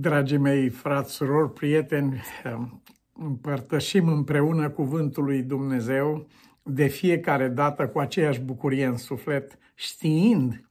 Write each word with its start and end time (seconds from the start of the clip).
Dragii 0.00 0.36
mei, 0.36 0.68
frați, 0.68 1.12
surori, 1.12 1.52
prieteni, 1.52 2.20
împărtășim 3.12 4.08
împreună 4.08 4.68
cuvântul 4.70 5.24
lui 5.24 5.42
Dumnezeu 5.42 6.26
de 6.62 6.86
fiecare 6.86 7.48
dată 7.48 7.88
cu 7.88 7.98
aceeași 7.98 8.40
bucurie 8.40 8.86
în 8.86 8.96
suflet, 8.96 9.58
știind 9.74 10.64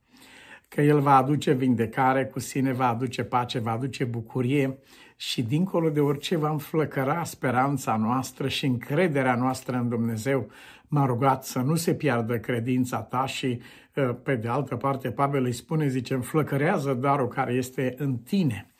că 0.68 0.82
El 0.82 1.00
va 1.00 1.16
aduce 1.16 1.52
vindecare 1.52 2.26
cu 2.26 2.40
sine, 2.40 2.74
va 2.74 2.88
aduce 2.88 3.24
pace, 3.24 3.60
va 3.60 3.72
aduce 3.72 4.04
bucurie 4.04 4.78
și 5.16 5.42
dincolo 5.42 5.90
de 5.90 6.00
orice 6.00 6.38
va 6.38 6.50
înflăcăra 6.50 7.24
speranța 7.24 7.96
noastră 7.96 8.48
și 8.48 8.66
încrederea 8.66 9.36
noastră 9.36 9.78
în 9.78 9.90
Dumnezeu, 9.90 10.50
m-a 10.88 11.06
rugat 11.06 11.46
să 11.46 11.60
nu 11.60 11.76
se 11.76 11.94
piardă 11.94 12.40
credința 12.40 13.02
ta 13.02 13.26
și, 13.26 13.62
ă, 13.98 14.02
pe 14.02 14.36
de 14.36 14.48
altă 14.48 14.76
parte, 14.76 15.12
Pavel 15.12 15.44
îi 15.44 15.54
spune, 15.54 15.88
zice, 15.88 16.14
înflăcărează 16.14 16.94
darul 16.94 17.28
care 17.28 17.54
este 17.54 17.94
în 17.98 18.18
tine. 18.18 18.74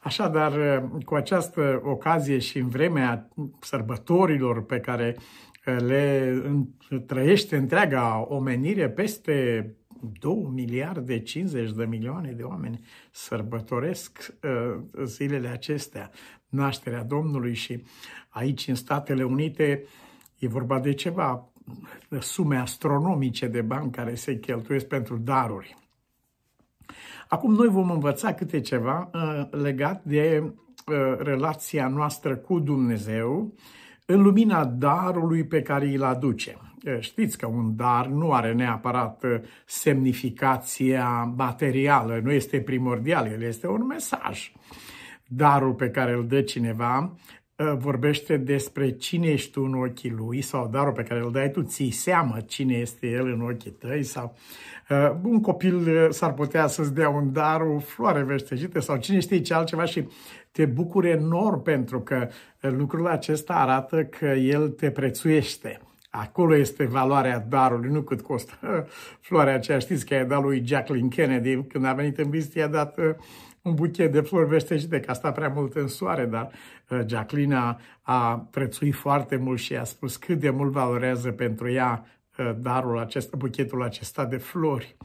Așadar, 0.00 0.52
ă, 0.52 0.90
cu 1.04 1.14
această 1.14 1.80
ocazie 1.84 2.38
și 2.38 2.58
în 2.58 2.68
vremea 2.68 3.28
sărbătorilor 3.60 4.64
pe 4.64 4.80
care 4.80 5.16
ă, 5.66 5.76
le 5.76 6.42
trăiește 7.06 7.56
întreaga 7.56 8.26
omenire, 8.28 8.90
peste 8.90 9.66
2 10.20 10.48
miliarde 10.52 11.22
50 11.22 11.70
de 11.70 11.84
milioane 11.84 12.32
de 12.32 12.42
oameni 12.42 12.80
sărbătoresc 13.10 14.34
uh, 14.42 15.04
zilele 15.04 15.48
acestea, 15.48 16.10
nașterea 16.48 17.04
Domnului 17.04 17.54
și 17.54 17.84
aici 18.28 18.68
în 18.68 18.74
Statele 18.74 19.22
Unite 19.22 19.84
e 20.38 20.48
vorba 20.48 20.80
de 20.80 20.92
ceva 20.92 21.52
sume 22.20 22.56
astronomice 22.56 23.46
de 23.46 23.62
bani 23.62 23.90
care 23.90 24.14
se 24.14 24.38
cheltuiesc 24.38 24.86
pentru 24.86 25.16
daruri. 25.16 25.76
Acum 27.28 27.54
noi 27.54 27.68
vom 27.68 27.90
învăța 27.90 28.34
câte 28.34 28.60
ceva 28.60 29.10
uh, 29.12 29.46
legat 29.50 30.04
de 30.04 30.42
uh, 30.42 31.18
relația 31.18 31.88
noastră 31.88 32.36
cu 32.36 32.58
Dumnezeu 32.58 33.54
în 34.06 34.22
lumina 34.22 34.64
darului 34.64 35.44
pe 35.44 35.62
care 35.62 35.94
îl 35.94 36.02
aducem. 36.02 36.74
Știți 36.98 37.38
că 37.38 37.46
un 37.46 37.76
dar 37.76 38.06
nu 38.06 38.32
are 38.32 38.52
neapărat 38.52 39.24
semnificația 39.66 41.32
materială, 41.36 42.20
nu 42.22 42.30
este 42.32 42.60
primordial, 42.60 43.26
el 43.26 43.42
este 43.42 43.68
un 43.68 43.86
mesaj. 43.86 44.52
Darul 45.26 45.72
pe 45.72 45.90
care 45.90 46.12
îl 46.12 46.26
dă 46.26 46.40
cineva 46.40 47.14
vorbește 47.78 48.36
despre 48.36 48.90
cine 48.90 49.26
ești 49.26 49.50
tu 49.50 49.62
în 49.62 49.74
ochii 49.74 50.10
lui 50.10 50.40
sau 50.40 50.68
darul 50.68 50.92
pe 50.92 51.02
care 51.02 51.20
îl 51.20 51.32
dai 51.32 51.50
tu, 51.50 51.62
ții 51.62 51.90
seamă 51.90 52.36
cine 52.46 52.74
este 52.74 53.06
el 53.06 53.26
în 53.26 53.40
ochii 53.40 53.70
tăi 53.70 54.02
sau 54.02 54.36
uh, 54.88 55.12
un 55.22 55.40
copil 55.40 56.08
s-ar 56.10 56.34
putea 56.34 56.66
să-ți 56.66 56.94
dea 56.94 57.08
un 57.08 57.32
dar, 57.32 57.60
o 57.60 57.78
floare 57.78 58.22
veștejită 58.22 58.80
sau 58.80 58.96
cine 58.96 59.20
știe 59.20 59.40
ce 59.40 59.54
altceva 59.54 59.84
și 59.84 60.08
te 60.52 60.64
bucuri 60.64 61.10
enorm 61.10 61.62
pentru 61.62 62.00
că 62.00 62.28
lucrul 62.60 63.06
acesta 63.06 63.52
arată 63.52 64.04
că 64.04 64.26
el 64.26 64.68
te 64.68 64.90
prețuiește. 64.90 65.80
Acolo 66.10 66.56
este 66.56 66.84
valoarea 66.84 67.46
darului, 67.48 67.90
nu 67.90 68.02
cât 68.02 68.20
costă 68.20 68.88
floarea 69.26 69.54
aceea. 69.54 69.78
Știți 69.78 70.06
că 70.06 70.14
i-a 70.14 70.24
dat 70.24 70.42
lui 70.42 70.62
Jacqueline 70.66 71.08
Kennedy, 71.08 71.62
când 71.62 71.84
a 71.84 71.92
venit 71.92 72.18
în 72.18 72.30
vizită, 72.30 72.58
i-a 72.58 72.66
dat 72.66 72.98
uh, 72.98 73.04
un 73.62 73.74
buchet 73.74 74.12
de 74.12 74.20
flori 74.20 74.48
veștejite, 74.48 75.00
că 75.00 75.10
a 75.10 75.14
stat 75.14 75.34
prea 75.34 75.48
mult 75.48 75.74
în 75.74 75.88
soare, 75.88 76.24
dar 76.24 76.50
uh, 76.88 77.00
Jacqueline 77.06 77.56
a, 77.56 77.78
a 78.02 78.38
prețuit 78.50 78.94
foarte 78.94 79.36
mult 79.36 79.58
și 79.58 79.76
a 79.76 79.84
spus 79.84 80.16
cât 80.16 80.38
de 80.38 80.50
mult 80.50 80.72
valorează 80.72 81.30
pentru 81.30 81.70
ea 81.70 82.06
uh, 82.38 82.50
darul 82.58 82.98
acesta, 82.98 83.36
buchetul 83.36 83.82
acesta 83.82 84.24
de 84.24 84.36
flori. 84.36 84.96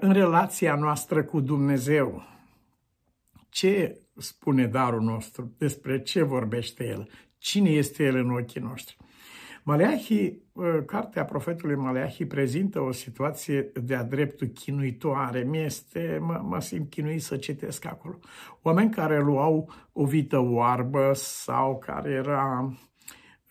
În 0.00 0.12
relația 0.12 0.74
noastră 0.74 1.22
cu 1.22 1.40
Dumnezeu, 1.40 2.22
ce 3.48 4.00
spune 4.16 4.66
darul 4.66 5.00
nostru? 5.00 5.54
Despre 5.58 6.02
ce 6.02 6.22
vorbește 6.22 6.86
El? 6.86 7.08
Cine 7.38 7.70
este 7.70 8.04
El 8.04 8.16
în 8.16 8.30
ochii 8.30 8.60
noștri? 8.60 8.96
Maleahi, 9.64 10.38
ă, 10.56 10.82
cartea 10.86 11.24
profetului 11.24 11.74
Maleahi 11.74 12.26
prezintă 12.26 12.80
o 12.80 12.92
situație 12.92 13.72
de-a 13.82 14.02
dreptul 14.02 14.46
chinuitoare. 14.46 15.42
Mi-este, 15.42 16.18
mă, 16.20 16.40
mă 16.44 16.60
simt 16.60 16.90
chinuit 16.90 17.22
să 17.22 17.36
citesc 17.36 17.84
acolo. 17.84 18.18
Oameni 18.62 18.90
care 18.90 19.20
luau 19.20 19.72
o 19.92 20.04
vită 20.04 20.38
oarbă 20.38 21.10
sau 21.14 21.78
care 21.78 22.10
era 22.10 22.72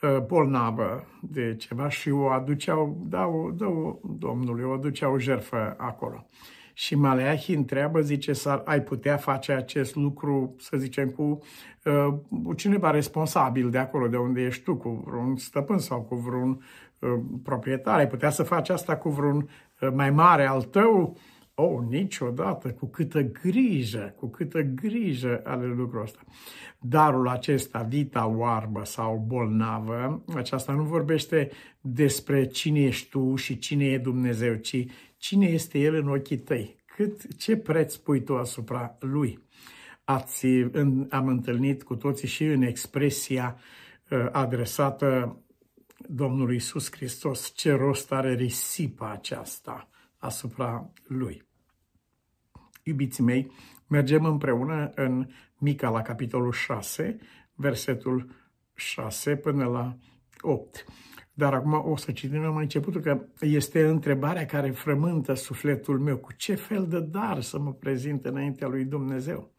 ă, 0.03 0.19
bolnavă 0.27 1.07
de 1.21 1.55
ceva 1.55 1.89
și 1.89 2.09
o 2.09 2.27
aduceau, 2.27 3.01
da, 3.05 3.25
o, 3.25 3.51
da, 3.51 3.67
o, 3.67 3.99
domnului, 4.03 4.63
o 4.63 4.71
aduceau 4.71 5.17
jertfă 5.17 5.75
acolo. 5.77 6.27
Și 6.73 6.95
Maleahi 6.95 7.53
întreabă, 7.53 8.01
zice, 8.01 8.33
să 8.33 8.49
ai 8.49 8.81
putea 8.81 9.17
face 9.17 9.51
acest 9.51 9.95
lucru, 9.95 10.55
să 10.59 10.77
zicem, 10.77 11.09
cu 11.09 11.39
uh, 11.85 12.13
cineva 12.55 12.91
responsabil 12.91 13.69
de 13.69 13.77
acolo, 13.77 14.07
de 14.07 14.17
unde 14.17 14.41
ești 14.41 14.63
tu, 14.63 14.75
cu 14.75 15.03
vreun 15.05 15.35
stăpân 15.35 15.77
sau 15.77 16.01
cu 16.01 16.15
vreun 16.15 16.63
uh, 16.99 17.09
proprietar. 17.43 17.97
Ai 17.97 18.07
putea 18.07 18.29
să 18.29 18.43
faci 18.43 18.69
asta 18.69 18.97
cu 18.97 19.09
vreun 19.09 19.49
uh, 19.81 19.89
mai 19.93 20.11
mare 20.11 20.45
al 20.45 20.61
tău? 20.61 21.17
Oh, 21.55 21.79
niciodată, 21.89 22.71
cu 22.71 22.85
câtă 22.85 23.21
grijă, 23.21 24.13
cu 24.17 24.27
câtă 24.27 24.61
grijă 24.61 25.41
ale 25.43 25.65
lucrul 25.65 26.01
ăsta. 26.01 26.19
Darul 26.79 27.27
acesta, 27.27 27.81
vita 27.81 28.27
oarbă 28.27 28.83
sau 28.83 29.23
bolnavă, 29.27 30.23
aceasta 30.35 30.73
nu 30.73 30.83
vorbește 30.83 31.49
despre 31.81 32.45
cine 32.45 32.79
ești 32.79 33.09
tu 33.09 33.35
și 33.35 33.57
cine 33.57 33.85
e 33.85 33.97
Dumnezeu, 33.97 34.55
ci 34.55 34.85
cine 35.21 35.45
este 35.45 35.79
El 35.79 35.95
în 35.95 36.07
ochii 36.07 36.37
tăi, 36.37 36.75
cât, 36.85 37.35
ce 37.35 37.57
preț 37.57 37.95
pui 37.95 38.23
tu 38.23 38.37
asupra 38.37 38.97
Lui. 38.99 39.39
Ați, 40.03 40.45
în, 40.45 41.07
am 41.09 41.27
întâlnit 41.27 41.83
cu 41.83 41.95
toții 41.95 42.27
și 42.27 42.43
în 42.43 42.61
expresia 42.61 43.57
uh, 44.09 44.27
adresată 44.31 45.39
Domnului 45.97 46.55
Isus 46.55 46.91
Hristos, 46.91 47.53
ce 47.55 47.71
rost 47.71 48.11
are 48.11 48.33
risipa 48.33 49.11
aceasta 49.11 49.89
asupra 50.17 50.91
Lui. 51.07 51.43
Iubiții 52.83 53.23
mei, 53.23 53.51
mergem 53.87 54.25
împreună 54.25 54.91
în 54.95 55.27
Mica 55.57 55.89
la 55.89 56.01
capitolul 56.01 56.51
6, 56.51 57.17
versetul 57.53 58.29
6 58.73 59.35
până 59.35 59.65
la 59.65 59.97
8. 60.39 60.85
Dar 61.41 61.53
acum 61.53 61.91
o 61.91 61.95
să 61.95 62.11
citim 62.11 62.53
mai 62.53 62.63
începutul 62.63 63.01
că 63.01 63.21
este 63.39 63.83
întrebarea 63.83 64.45
care 64.45 64.69
frământă 64.71 65.33
sufletul 65.33 65.99
meu. 65.99 66.17
Cu 66.17 66.33
ce 66.33 66.55
fel 66.55 66.87
de 66.87 66.99
dar 66.99 67.41
să 67.41 67.59
mă 67.59 67.73
prezint 67.73 68.25
înaintea 68.25 68.67
lui 68.67 68.85
Dumnezeu? 68.85 69.51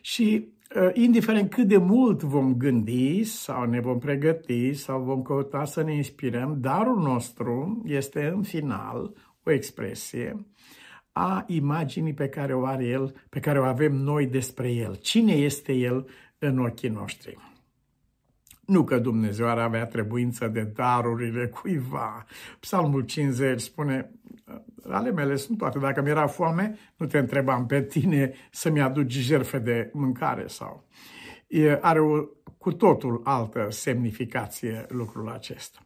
Și 0.00 0.48
uh, 0.76 0.90
indiferent 0.92 1.50
cât 1.50 1.66
de 1.66 1.76
mult 1.76 2.22
vom 2.22 2.56
gândi 2.56 3.24
sau 3.24 3.64
ne 3.64 3.80
vom 3.80 3.98
pregăti 3.98 4.72
sau 4.72 5.02
vom 5.02 5.22
căuta 5.22 5.64
să 5.64 5.82
ne 5.82 5.94
inspirăm, 5.94 6.56
darul 6.60 6.98
nostru 6.98 7.82
este 7.86 8.26
în 8.26 8.42
final 8.42 9.14
o 9.42 9.50
expresie 9.50 10.46
a 11.12 11.44
imaginii 11.46 12.14
pe 12.14 12.28
care 12.28 12.54
o 12.54 12.64
are 12.64 12.84
El, 12.84 13.14
pe 13.28 13.40
care 13.40 13.60
o 13.60 13.64
avem 13.64 13.92
noi 13.92 14.26
despre 14.26 14.70
El. 14.72 14.94
Cine 14.94 15.32
este 15.32 15.72
El 15.72 16.08
în 16.38 16.58
ochii 16.58 16.88
noștri? 16.88 17.47
Nu 18.68 18.84
că 18.84 18.98
Dumnezeu 18.98 19.48
ar 19.48 19.58
avea 19.58 19.86
trebuință 19.86 20.48
de 20.48 20.62
darurile 20.62 21.46
cuiva. 21.46 22.24
Psalmul 22.60 23.00
50 23.00 23.60
spune, 23.60 24.10
ale 24.88 25.10
mele 25.10 25.36
sunt 25.36 25.58
toate. 25.58 25.78
Dacă 25.78 26.02
mi-era 26.02 26.26
foame, 26.26 26.78
nu 26.96 27.06
te 27.06 27.18
întrebam 27.18 27.66
pe 27.66 27.82
tine 27.82 28.32
să-mi 28.50 28.80
aduci 28.80 29.12
jertfe 29.12 29.58
de 29.58 29.90
mâncare 29.92 30.46
sau... 30.46 30.84
Are 31.80 32.00
o 32.00 32.24
cu 32.58 32.72
totul 32.72 33.20
altă 33.24 33.66
semnificație 33.70 34.86
lucrul 34.88 35.28
acesta. 35.28 35.78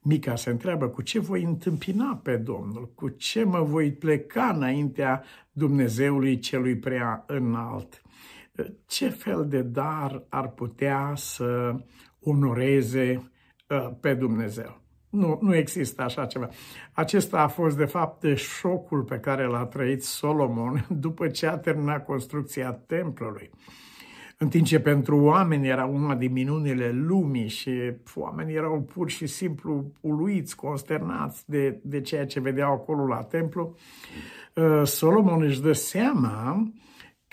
Mica 0.00 0.36
se 0.36 0.50
întreabă 0.50 0.88
cu 0.88 1.02
ce 1.02 1.18
voi 1.18 1.42
întâmpina 1.42 2.20
pe 2.22 2.36
Domnul, 2.36 2.92
cu 2.94 3.08
ce 3.08 3.44
mă 3.44 3.60
voi 3.60 3.92
pleca 3.92 4.52
înaintea 4.54 5.24
Dumnezeului 5.52 6.38
celui 6.38 6.76
prea 6.76 7.24
înalt. 7.26 8.02
Ce 8.86 9.08
fel 9.08 9.46
de 9.48 9.62
dar 9.62 10.22
ar 10.28 10.48
putea 10.48 11.12
să 11.16 11.76
onoreze 12.28 13.30
uh, 13.68 13.90
pe 14.00 14.14
Dumnezeu. 14.14 14.80
Nu, 15.10 15.38
nu 15.42 15.54
există 15.54 16.02
așa 16.02 16.26
ceva. 16.26 16.48
Acesta 16.92 17.40
a 17.40 17.48
fost, 17.48 17.76
de 17.76 17.84
fapt, 17.84 18.36
șocul 18.36 19.02
pe 19.02 19.18
care 19.18 19.46
l-a 19.46 19.64
trăit 19.64 20.02
Solomon 20.02 20.86
după 21.06 21.28
ce 21.28 21.46
a 21.46 21.58
terminat 21.58 22.04
construcția 22.04 22.72
templului. 22.72 23.50
În 24.38 24.48
timp 24.48 24.66
ce 24.66 24.80
pentru 24.80 25.18
oameni 25.18 25.68
era 25.68 25.84
una 25.84 26.14
din 26.14 26.32
minunile 26.32 26.90
lumii 26.90 27.48
și 27.48 27.92
oamenii 28.14 28.54
erau 28.54 28.82
pur 28.82 29.10
și 29.10 29.26
simplu 29.26 29.92
uluiți, 30.00 30.56
consternați 30.56 31.50
de, 31.50 31.80
de 31.82 32.00
ceea 32.00 32.26
ce 32.26 32.40
vedeau 32.40 32.72
acolo 32.72 33.06
la 33.06 33.22
templu, 33.22 33.74
uh, 34.54 34.82
Solomon 34.84 35.42
își 35.42 35.60
dă 35.60 35.72
seama 35.72 36.68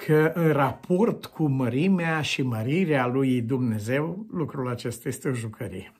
că 0.06 0.32
în 0.34 0.52
raport 0.52 1.26
cu 1.26 1.48
mărimea 1.48 2.22
și 2.22 2.42
mărirea 2.42 3.08
lui 3.08 3.42
Dumnezeu, 3.42 4.26
lucrul 4.32 4.70
acesta 4.70 5.08
este 5.08 5.30
o 5.30 5.34
jucărie. 5.34 5.92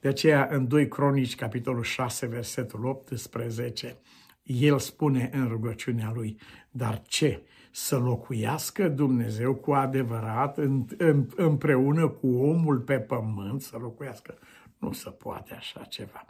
De 0.00 0.08
aceea, 0.08 0.48
în 0.50 0.68
2 0.68 0.88
Cronici, 0.88 1.34
capitolul 1.34 1.82
6, 1.82 2.26
versetul 2.26 2.84
18, 2.84 3.96
el 4.42 4.78
spune 4.78 5.30
în 5.32 5.48
rugăciunea 5.48 6.12
lui, 6.14 6.36
dar 6.70 7.02
ce? 7.06 7.42
să 7.70 7.96
locuiască 7.96 8.88
Dumnezeu 8.88 9.54
cu 9.54 9.72
adevărat 9.72 10.58
în, 10.58 10.84
în, 10.96 11.26
împreună 11.36 12.08
cu 12.08 12.26
omul 12.26 12.78
pe 12.78 12.98
pământ, 12.98 13.62
să 13.62 13.76
locuiască. 13.80 14.38
Nu 14.78 14.92
se 14.92 15.10
poate 15.10 15.54
așa 15.54 15.80
ceva. 15.80 16.24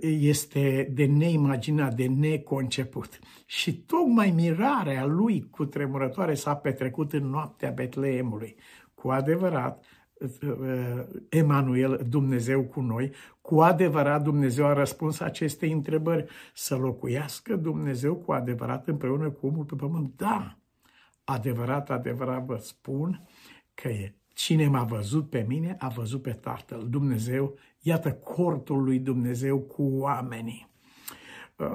Este 0.00 0.90
de 0.92 1.04
neimaginat, 1.04 1.94
de 1.94 2.06
neconceput. 2.06 3.18
Și 3.46 3.76
tocmai 3.76 4.30
mirarea 4.30 5.04
lui 5.04 5.48
cu 5.50 5.64
tremurătoare 5.64 6.34
s-a 6.34 6.56
petrecut 6.56 7.12
în 7.12 7.28
noaptea 7.28 7.70
Betleemului. 7.70 8.56
Cu 8.94 9.10
adevărat, 9.10 9.84
Emanuel, 11.28 12.06
Dumnezeu 12.08 12.64
cu 12.64 12.80
noi, 12.80 13.12
cu 13.40 13.60
adevărat 13.60 14.22
Dumnezeu 14.22 14.66
a 14.66 14.72
răspuns 14.72 15.20
acestei 15.20 15.72
întrebări, 15.72 16.30
să 16.54 16.76
locuiască 16.76 17.56
Dumnezeu 17.56 18.14
cu 18.14 18.32
adevărat 18.32 18.86
împreună 18.86 19.30
cu 19.30 19.46
omul 19.46 19.64
pe 19.64 19.74
pământ? 19.74 20.16
Da, 20.16 20.58
adevărat, 21.24 21.90
adevărat 21.90 22.44
vă 22.44 22.56
spun 22.56 23.28
că 23.74 23.88
e 23.88 24.14
Cine 24.42 24.68
m-a 24.68 24.84
văzut 24.84 25.30
pe 25.30 25.44
mine, 25.48 25.76
a 25.78 25.88
văzut 25.88 26.22
pe 26.22 26.30
Tatăl. 26.32 26.86
Dumnezeu, 26.90 27.58
iată 27.80 28.12
cortul 28.12 28.82
lui 28.82 28.98
Dumnezeu 28.98 29.58
cu 29.58 29.82
oamenii. 29.82 30.70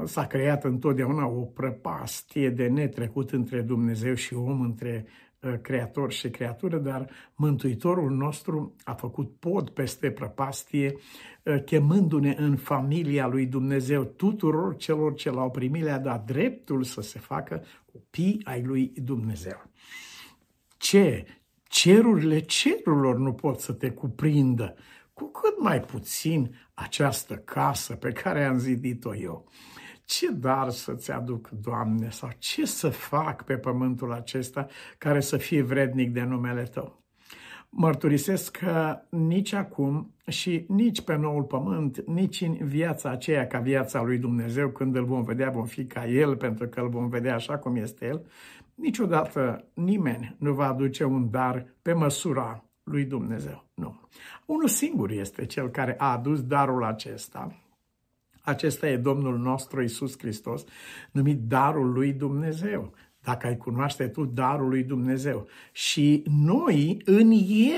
S-a 0.05 0.25
creat 0.27 0.63
întotdeauna 0.63 1.27
o 1.27 1.41
prăpastie 1.41 2.49
de 2.49 2.67
netrecut 2.67 3.31
între 3.31 3.61
Dumnezeu 3.61 4.13
și 4.13 4.33
om, 4.33 4.61
între 4.61 5.05
Uh, 5.41 5.53
creator 5.61 6.11
și 6.11 6.29
creatură, 6.29 6.77
dar 6.77 7.09
Mântuitorul 7.35 8.11
nostru 8.11 8.75
a 8.83 8.93
făcut 8.93 9.35
pod 9.39 9.69
peste 9.69 10.11
prăpastie, 10.11 10.95
uh, 11.43 11.63
chemându-ne 11.63 12.35
în 12.37 12.55
familia 12.55 13.27
lui 13.27 13.45
Dumnezeu. 13.45 14.03
Tuturor 14.03 14.75
celor 14.75 15.15
ce 15.15 15.29
l-au 15.29 15.51
primit 15.51 15.83
le-a 15.83 15.99
dat 15.99 16.25
dreptul 16.25 16.83
să 16.83 17.01
se 17.01 17.19
facă 17.19 17.63
copii 17.91 18.41
ai 18.43 18.63
lui 18.63 18.93
Dumnezeu. 18.95 19.69
Ce? 20.77 21.25
Cerurile 21.67 22.39
cerurilor 22.39 23.17
nu 23.17 23.33
pot 23.33 23.59
să 23.59 23.73
te 23.73 23.91
cuprindă, 23.91 24.75
cu 25.13 25.31
cât 25.31 25.61
mai 25.61 25.79
puțin 25.79 26.55
această 26.73 27.35
casă 27.35 27.95
pe 27.95 28.11
care 28.11 28.45
am 28.45 28.57
zidit-o 28.57 29.15
eu 29.15 29.49
ce 30.07 30.31
dar 30.31 30.69
să-ți 30.69 31.11
aduc, 31.11 31.49
Doamne, 31.49 32.09
sau 32.09 32.29
ce 32.37 32.65
să 32.65 32.89
fac 32.89 33.43
pe 33.43 33.57
pământul 33.57 34.11
acesta 34.11 34.67
care 34.97 35.19
să 35.19 35.37
fie 35.37 35.61
vrednic 35.61 36.13
de 36.13 36.21
numele 36.21 36.63
Tău? 36.63 37.06
Mărturisesc 37.79 38.57
că 38.57 38.99
nici 39.09 39.53
acum 39.53 40.13
și 40.27 40.65
nici 40.67 41.01
pe 41.01 41.15
noul 41.15 41.43
pământ, 41.43 42.07
nici 42.07 42.41
în 42.41 42.57
viața 42.61 43.09
aceea 43.09 43.47
ca 43.47 43.59
viața 43.59 44.01
lui 44.01 44.17
Dumnezeu, 44.17 44.69
când 44.69 44.95
îl 44.95 45.05
vom 45.05 45.23
vedea, 45.23 45.49
vom 45.49 45.65
fi 45.65 45.85
ca 45.85 46.07
El, 46.07 46.35
pentru 46.35 46.67
că 46.67 46.79
îl 46.79 46.89
vom 46.89 47.09
vedea 47.09 47.35
așa 47.35 47.57
cum 47.57 47.75
este 47.75 48.05
El, 48.05 48.25
niciodată 48.75 49.63
nimeni 49.73 50.35
nu 50.39 50.53
va 50.53 50.67
aduce 50.67 51.03
un 51.03 51.29
dar 51.29 51.65
pe 51.81 51.93
măsura 51.93 52.63
lui 52.83 53.03
Dumnezeu. 53.03 53.63
Nu. 53.73 53.99
Unul 54.45 54.67
singur 54.67 55.11
este 55.11 55.45
cel 55.45 55.69
care 55.69 55.95
a 55.97 56.11
adus 56.11 56.43
darul 56.43 56.83
acesta, 56.83 57.55
acesta 58.41 58.87
e 58.87 58.97
Domnul 58.97 59.37
nostru 59.37 59.81
Isus 59.81 60.17
Hristos, 60.17 60.63
numit 61.11 61.39
darul 61.39 61.91
lui 61.91 62.13
Dumnezeu. 62.13 62.93
Dacă 63.27 63.47
ai 63.47 63.57
cunoaște 63.57 64.07
tu 64.07 64.25
darul 64.25 64.69
lui 64.69 64.83
Dumnezeu. 64.83 65.47
Și 65.71 66.23
noi 66.47 67.01
în 67.05 67.31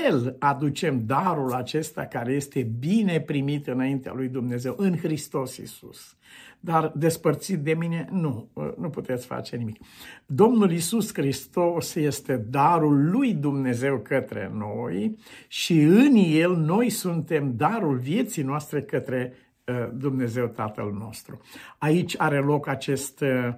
El 0.06 0.36
aducem 0.38 1.02
darul 1.06 1.52
acesta 1.52 2.06
care 2.06 2.32
este 2.32 2.62
bine 2.78 3.20
primit 3.20 3.66
înaintea 3.66 4.12
lui 4.12 4.28
Dumnezeu, 4.28 4.74
în 4.78 4.96
Hristos 4.96 5.56
Isus. 5.56 6.16
Dar 6.60 6.92
despărțit 6.94 7.58
de 7.58 7.74
mine, 7.74 8.08
nu, 8.10 8.48
nu 8.78 8.88
puteți 8.90 9.26
face 9.26 9.56
nimic. 9.56 9.78
Domnul 10.26 10.72
Isus 10.72 11.14
Hristos 11.14 11.94
este 11.94 12.36
darul 12.36 13.10
lui 13.10 13.34
Dumnezeu 13.34 13.98
către 13.98 14.50
noi 14.54 15.16
și 15.48 15.80
în 15.80 16.14
El 16.14 16.56
noi 16.56 16.90
suntem 16.90 17.52
darul 17.56 17.96
vieții 17.96 18.42
noastre 18.42 18.82
către 18.82 19.32
Uh, 19.70 19.88
Dumnezeu 19.92 20.46
Tatăl 20.46 20.92
nostru. 20.98 21.40
Aici 21.78 22.14
are 22.18 22.38
loc 22.38 22.66
acest 22.66 23.20
uh, 23.20 23.54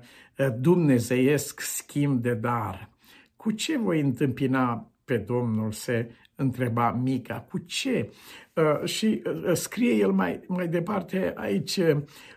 dumnezeiesc 0.61 1.61
schimb 1.61 2.23
de 2.23 2.35
dar. 2.35 2.91
Cu 3.37 3.51
ce 3.51 3.79
voi 3.79 4.01
întâmpina 4.01 4.91
pe 5.05 5.17
Domnul, 5.17 5.73
se 5.73 6.11
întreba 6.35 6.93
Mica, 6.93 7.47
cu 7.51 7.59
ce? 7.59 8.13
Uh, 8.55 8.89
și 8.89 9.23
scrie 9.53 9.95
el 9.95 10.13
mai, 10.13 10.41
mai 10.49 10.69
departe 10.69 11.33
aici, 11.37 11.79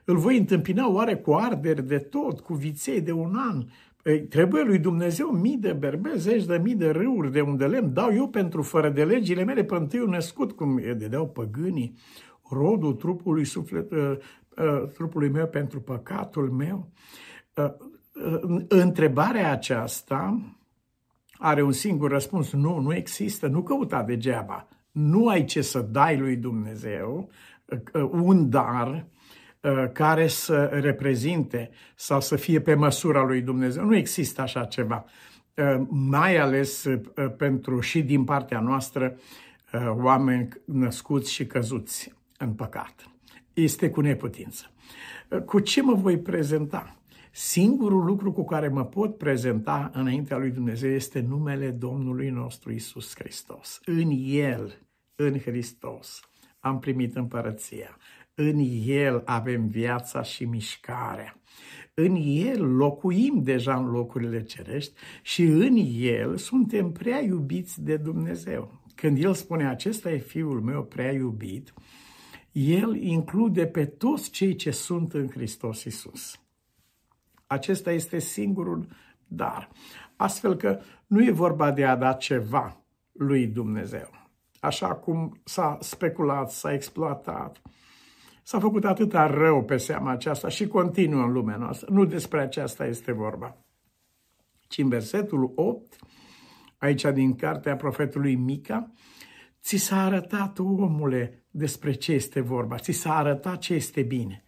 îl 0.06 0.18
voi 0.18 0.38
întâmpina 0.38 0.90
oare 0.90 1.16
cu 1.16 1.34
arderi 1.34 1.88
de 1.88 1.98
tot, 1.98 2.40
cu 2.40 2.54
viței 2.54 3.02
de 3.02 3.12
un 3.12 3.36
an, 3.36 3.64
Trebuie 4.30 4.64
lui 4.64 4.80
Dumnezeu 4.80 5.28
mii 5.28 5.58
de 5.58 5.74
berbe, 5.74 6.12
zeci 6.16 6.46
de 6.46 6.58
mii 6.58 6.76
de 6.76 6.90
râuri 6.90 7.32
de 7.32 7.42
unde 7.42 7.66
lemn 7.66 7.94
dau 7.94 8.14
eu 8.14 8.28
pentru 8.28 8.62
fără 8.62 8.90
de 8.90 9.04
legile 9.04 9.44
mele 9.44 9.64
pe 9.64 9.76
întâiul 9.76 10.10
născut, 10.10 10.52
cum 10.52 10.82
dădeau 10.98 11.28
păgânii 11.28 11.96
rodul 12.50 12.94
trupului, 12.94 13.46
suflet, 13.46 13.92
uh, 13.92 14.18
uh, 14.58 14.90
trupului 14.94 15.30
meu 15.30 15.48
pentru 15.48 15.82
păcatul 15.82 16.52
meu? 16.52 16.78
Uh, 16.78 17.35
întrebarea 18.68 19.52
aceasta 19.52 20.42
are 21.38 21.62
un 21.62 21.72
singur 21.72 22.12
răspuns. 22.12 22.52
Nu, 22.52 22.80
nu 22.80 22.96
există, 22.96 23.48
nu 23.48 23.64
căuta 23.64 24.04
degeaba. 24.04 24.68
Nu 24.92 25.28
ai 25.28 25.46
ce 25.46 25.62
să 25.62 25.80
dai 25.80 26.18
lui 26.18 26.36
Dumnezeu 26.36 27.30
un 28.12 28.50
dar 28.50 29.08
care 29.94 30.28
să 30.28 30.66
reprezinte 30.66 31.70
sau 31.96 32.22
să 32.22 32.36
fie 32.36 32.62
pe 32.62 32.74
măsura 32.74 33.24
lui 33.24 33.42
Dumnezeu. 33.42 33.86
Nu 33.86 33.96
există 33.96 34.42
așa 34.42 34.66
ceva. 34.66 35.06
Mai 35.90 36.38
ales 36.38 36.86
pentru 37.38 37.80
și 37.80 38.04
din 38.04 38.24
partea 38.24 38.60
noastră 38.60 39.16
oameni 39.88 40.48
născuți 40.66 41.32
și 41.32 41.46
căzuți 41.46 42.14
în 42.38 42.54
păcat. 42.54 43.10
Este 43.54 43.90
cu 43.90 44.02
neputință. 44.02 44.72
Cu 45.46 45.60
ce 45.60 45.82
mă 45.82 45.94
voi 45.94 46.18
prezenta? 46.18 46.96
Singurul 47.38 48.04
lucru 48.04 48.32
cu 48.32 48.46
care 48.46 48.68
mă 48.68 48.86
pot 48.86 49.18
prezenta 49.18 49.92
înaintea 49.94 50.38
lui 50.38 50.52
Dumnezeu 50.52 50.90
este 50.90 51.20
numele 51.20 51.70
Domnului 51.70 52.30
nostru 52.30 52.72
Isus 52.72 53.16
Hristos. 53.16 53.80
În 53.86 54.12
El, 54.26 54.88
în 55.16 55.40
Hristos, 55.40 56.20
am 56.60 56.80
primit 56.80 57.16
împărăția. 57.16 57.98
În 58.34 58.60
El 58.86 59.22
avem 59.26 59.68
viața 59.68 60.22
și 60.22 60.46
mișcarea. 60.46 61.40
În 61.94 62.16
El 62.16 62.76
locuim 62.76 63.44
deja 63.44 63.76
în 63.76 63.86
locurile 63.86 64.44
cerești 64.44 64.94
și 65.22 65.44
în 65.44 65.76
El 66.00 66.38
suntem 66.38 66.92
prea 66.92 67.22
iubiți 67.22 67.84
de 67.84 67.98
Dumnezeu. 67.98 68.82
Când 68.96 69.24
El 69.24 69.34
spune, 69.34 69.68
acesta 69.68 70.12
e 70.12 70.18
Fiul 70.18 70.62
meu 70.62 70.84
prea 70.84 71.12
iubit, 71.12 71.74
el 72.52 72.96
include 72.96 73.66
pe 73.66 73.86
toți 73.86 74.32
cei 74.32 74.56
ce 74.56 74.72
sunt 74.72 75.14
în 75.14 75.30
Hristos 75.30 75.84
Isus. 75.84 76.40
Acesta 77.48 77.92
este 77.92 78.20
singurul 78.20 78.88
dar. 79.28 79.70
Astfel 80.16 80.56
că 80.56 80.80
nu 81.08 81.26
e 81.26 81.32
vorba 81.32 81.72
de 81.72 81.86
a 81.86 81.96
da 81.96 82.14
ceva 82.14 82.82
lui 83.12 83.48
Dumnezeu. 83.48 84.10
Așa 84.60 84.96
cum 84.96 85.42
s-a 85.44 85.78
speculat, 85.82 86.52
s-a 86.52 86.74
exploatat, 86.74 87.62
s-a 88.44 88.60
făcut 88.60 88.86
atâta 88.86 89.28
rău 89.28 89.64
pe 89.64 89.78
seama 89.78 90.12
aceasta 90.12 90.50
și 90.50 90.68
continuă 90.68 91.24
în 91.24 91.32
lumea 91.32 91.56
noastră. 91.56 91.88
Nu 91.92 92.06
despre 92.06 92.42
aceasta 92.42 92.86
este 92.86 93.12
vorba. 93.12 93.58
Ci 94.68 94.78
în 94.78 94.90
versetul 94.90 95.52
8, 95.56 95.96
aici 96.78 97.06
din 97.14 97.36
cartea 97.36 97.76
profetului 97.76 98.36
Mica, 98.36 98.92
ți 99.62 99.76
s-a 99.76 100.04
arătat, 100.04 100.60
omule, 100.60 101.46
despre 101.52 101.94
ce 101.94 102.12
este 102.12 102.40
vorba, 102.40 102.78
ți 102.78 102.92
s-a 102.92 103.16
arătat 103.16 103.58
ce 103.58 103.74
este 103.74 104.02
bine. 104.02 104.44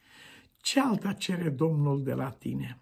Ce 0.57 0.79
alta 0.79 1.13
cere 1.13 1.49
Domnul 1.49 2.03
de 2.03 2.13
la 2.13 2.29
tine 2.29 2.81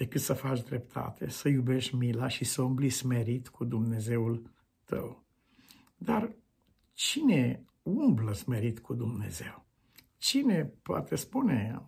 decât 0.00 0.20
să 0.20 0.32
faci 0.32 0.62
dreptate, 0.62 1.28
să 1.28 1.48
iubești 1.48 1.94
mila 1.94 2.28
și 2.28 2.44
să 2.44 2.62
umbli 2.62 2.88
smerit 2.88 3.48
cu 3.48 3.64
Dumnezeul 3.64 4.50
tău? 4.84 5.24
Dar 5.96 6.36
cine 6.92 7.64
umblă 7.82 8.32
smerit 8.32 8.78
cu 8.78 8.94
Dumnezeu? 8.94 9.66
Cine 10.16 10.64
poate 10.82 11.16
spune, 11.16 11.82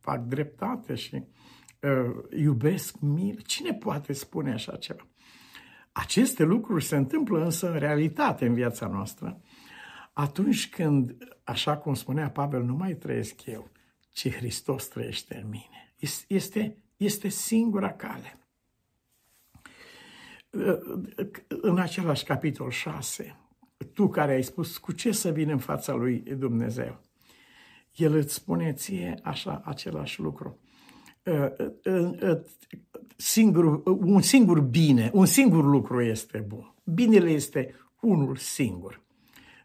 fac 0.00 0.24
dreptate 0.24 0.94
și 0.94 1.14
uh, 1.14 2.40
iubesc 2.40 3.00
mil? 3.00 3.40
Cine 3.46 3.74
poate 3.74 4.12
spune 4.12 4.52
așa 4.52 4.76
ceva? 4.76 5.06
Aceste 5.92 6.42
lucruri 6.44 6.84
se 6.84 6.96
întâmplă 6.96 7.44
însă 7.44 7.72
în 7.72 7.78
realitate 7.78 8.46
în 8.46 8.54
viața 8.54 8.86
noastră 8.86 9.40
atunci 10.12 10.68
când, 10.68 11.16
așa 11.44 11.76
cum 11.76 11.94
spunea 11.94 12.30
Pavel, 12.30 12.62
nu 12.62 12.74
mai 12.74 12.94
trăiesc 12.94 13.46
eu, 13.46 13.70
ci 14.12 14.30
Hristos 14.30 14.88
trăiește 14.88 15.40
în 15.42 15.48
mine. 15.48 15.94
Este, 16.28 16.83
este 16.96 17.28
singura 17.28 17.92
cale. 17.92 18.38
În 21.48 21.78
același 21.78 22.24
capitol 22.24 22.70
6, 22.70 23.36
tu 23.92 24.08
care 24.08 24.32
ai 24.32 24.42
spus 24.42 24.78
cu 24.78 24.92
ce 24.92 25.12
să 25.12 25.30
vin 25.30 25.48
în 25.48 25.58
fața 25.58 25.94
lui 25.94 26.18
Dumnezeu, 26.18 27.00
el 27.94 28.14
îți 28.14 28.34
spune 28.34 28.72
ție 28.72 29.18
așa 29.22 29.62
același 29.64 30.20
lucru. 30.20 30.58
singur, 33.16 33.82
un 33.84 34.20
singur 34.20 34.60
bine, 34.60 35.10
un 35.12 35.26
singur 35.26 35.64
lucru 35.64 36.02
este 36.02 36.38
bun. 36.38 36.74
Binele 36.84 37.30
este 37.30 37.74
unul 38.00 38.36
singur. 38.36 39.02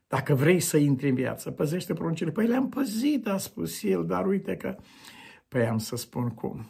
Dacă 0.08 0.36
vrei 0.36 0.60
să 0.60 0.78
intri 0.78 1.10
în 1.10 1.16
viață, 1.16 1.52
păzește 1.52 1.94
poruncile. 1.94 2.32
Păi 2.32 2.48
le-am 2.48 2.70
păzit, 2.70 3.28
a 3.28 3.38
spus 3.38 3.84
el, 3.84 4.06
dar 4.06 4.26
uite 4.26 4.56
că... 4.56 4.76
Păi 5.48 5.68
am 5.68 5.78
să 5.78 5.96
spun 5.96 6.30
cum. 6.30 6.66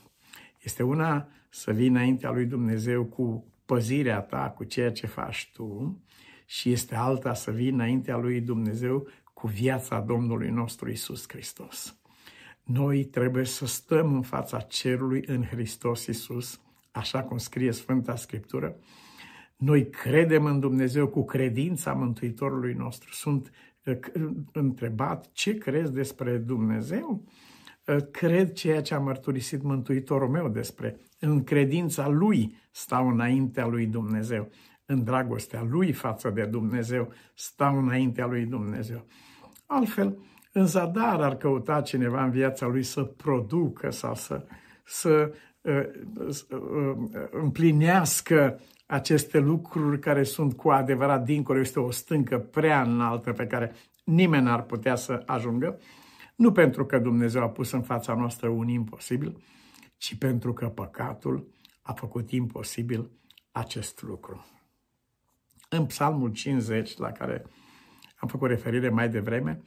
Este 0.64 0.84
una 0.84 1.28
să 1.50 1.72
vii 1.72 1.88
înaintea 1.88 2.32
lui 2.32 2.46
Dumnezeu 2.46 3.06
cu 3.06 3.54
păzirea 3.66 4.20
ta, 4.20 4.50
cu 4.50 4.64
ceea 4.64 4.92
ce 4.92 5.08
faci 5.08 5.50
tu, 5.54 6.02
și 6.46 6.72
este 6.72 6.96
alta 6.96 7.34
să 7.34 7.52
vii 7.52 7.70
înaintea 7.70 8.18
lui 8.18 8.42
Dumnezeu 8.42 9.08
cu 9.34 9.48
viața 9.48 10.00
Domnului 10.00 10.50
nostru 10.50 10.90
Isus 10.90 11.26
Hristos. 11.28 12.00
Noi 12.64 13.04
trebuie 13.04 13.46
să 13.46 13.66
stăm 13.66 14.14
în 14.14 14.22
fața 14.22 14.60
cerului 14.60 15.24
în 15.28 15.44
Hristos 15.44 16.06
Isus, 16.06 16.62
așa 16.92 17.24
cum 17.24 17.38
scrie 17.38 17.72
Sfânta 17.72 18.16
Scriptură. 18.16 18.76
Noi 19.56 19.90
credem 19.90 20.46
în 20.46 20.60
Dumnezeu 20.60 21.08
cu 21.08 21.26
credința 21.26 21.94
Mântuitorului 21.94 22.74
nostru. 22.74 23.14
Sunt 23.14 23.52
uh, 23.86 23.98
întrebat 24.52 25.32
ce 25.32 25.58
crezi 25.58 25.94
despre 25.94 26.38
Dumnezeu? 26.38 27.24
Uh, 27.90 27.98
cred 28.12 28.54
ceea 28.54 28.82
ce 28.82 28.94
a 28.94 29.00
mărturisit 29.00 29.62
Mântuitorul 29.64 30.30
meu 30.30 30.50
despre. 30.50 31.00
În 31.20 31.44
credința 31.44 32.08
Lui 32.08 32.56
stau 32.72 33.08
înaintea 33.08 33.66
Lui 33.66 33.86
Dumnezeu. 33.86 34.50
În 34.86 35.04
dragostea 35.04 35.68
Lui 35.70 35.92
față 35.92 36.30
de 36.30 36.46
Dumnezeu 36.46 37.14
stau 37.34 37.78
înaintea 37.78 38.26
Lui 38.26 38.46
Dumnezeu. 38.46 39.06
Altfel, 39.66 40.18
în 40.52 40.66
zadar 40.66 41.22
ar 41.22 41.38
căuta 41.38 41.82
cineva 41.82 42.24
în 42.24 42.32
viața 42.32 42.68
lui 42.68 42.84
să 42.84 43.04
producă 43.04 43.90
sau 43.92 44.16
să, 44.16 44.46
să 44.86 45.34
uh, 45.62 45.84
uh, 46.50 47.28
împlinească 47.32 48.60
aceste 48.86 49.40
lucruri 49.40 50.00
care 50.00 50.24
sunt 50.24 50.54
cu 50.54 50.70
adevărat 50.70 51.24
dincolo. 51.24 51.60
Este 51.60 51.80
o 51.80 51.92
stâncă 51.92 52.38
prea 52.38 52.82
înaltă 52.82 53.32
pe 53.32 53.46
care 53.46 53.72
nimeni 54.04 54.44
n-ar 54.44 54.62
putea 54.62 54.96
să 54.96 55.24
ajungă. 55.26 55.80
Nu 56.40 56.52
pentru 56.52 56.86
că 56.86 57.00
Dumnezeu 57.00 57.44
a 57.44 57.50
pus 57.50 57.72
în 57.72 57.82
fața 57.82 58.14
noastră 58.14 58.48
un 58.48 58.68
imposibil, 58.68 59.44
ci 59.98 60.16
pentru 60.16 60.54
că 60.54 60.68
păcatul 60.68 61.48
a 61.82 61.94
făcut 61.94 62.32
imposibil 62.32 63.12
acest 63.52 64.02
lucru. 64.02 64.46
În 65.70 65.86
Psalmul 65.86 66.32
50, 66.32 66.98
la 66.98 67.12
care 67.12 67.46
am 68.16 68.28
făcut 68.28 68.50
referire 68.50 68.90
mai 68.90 69.10
devreme, 69.10 69.62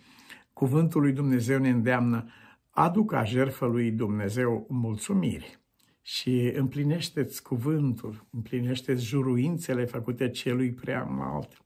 cuvântul 0.52 1.00
lui 1.00 1.12
Dumnezeu 1.12 1.58
ne 1.58 1.68
îndeamnă 1.68 2.30
adu 2.70 3.04
ca 3.04 3.24
jertfă 3.24 3.66
lui 3.66 3.90
Dumnezeu 3.90 4.66
mulțumiri 4.68 5.60
și 6.02 6.52
împlinește-ți 6.54 7.42
cuvântul, 7.42 8.26
împlinește-ți 8.30 9.04
juruințele 9.04 9.84
făcute 9.84 10.30
celui 10.30 10.72
prea 10.72 11.08
înalt. 11.10 11.64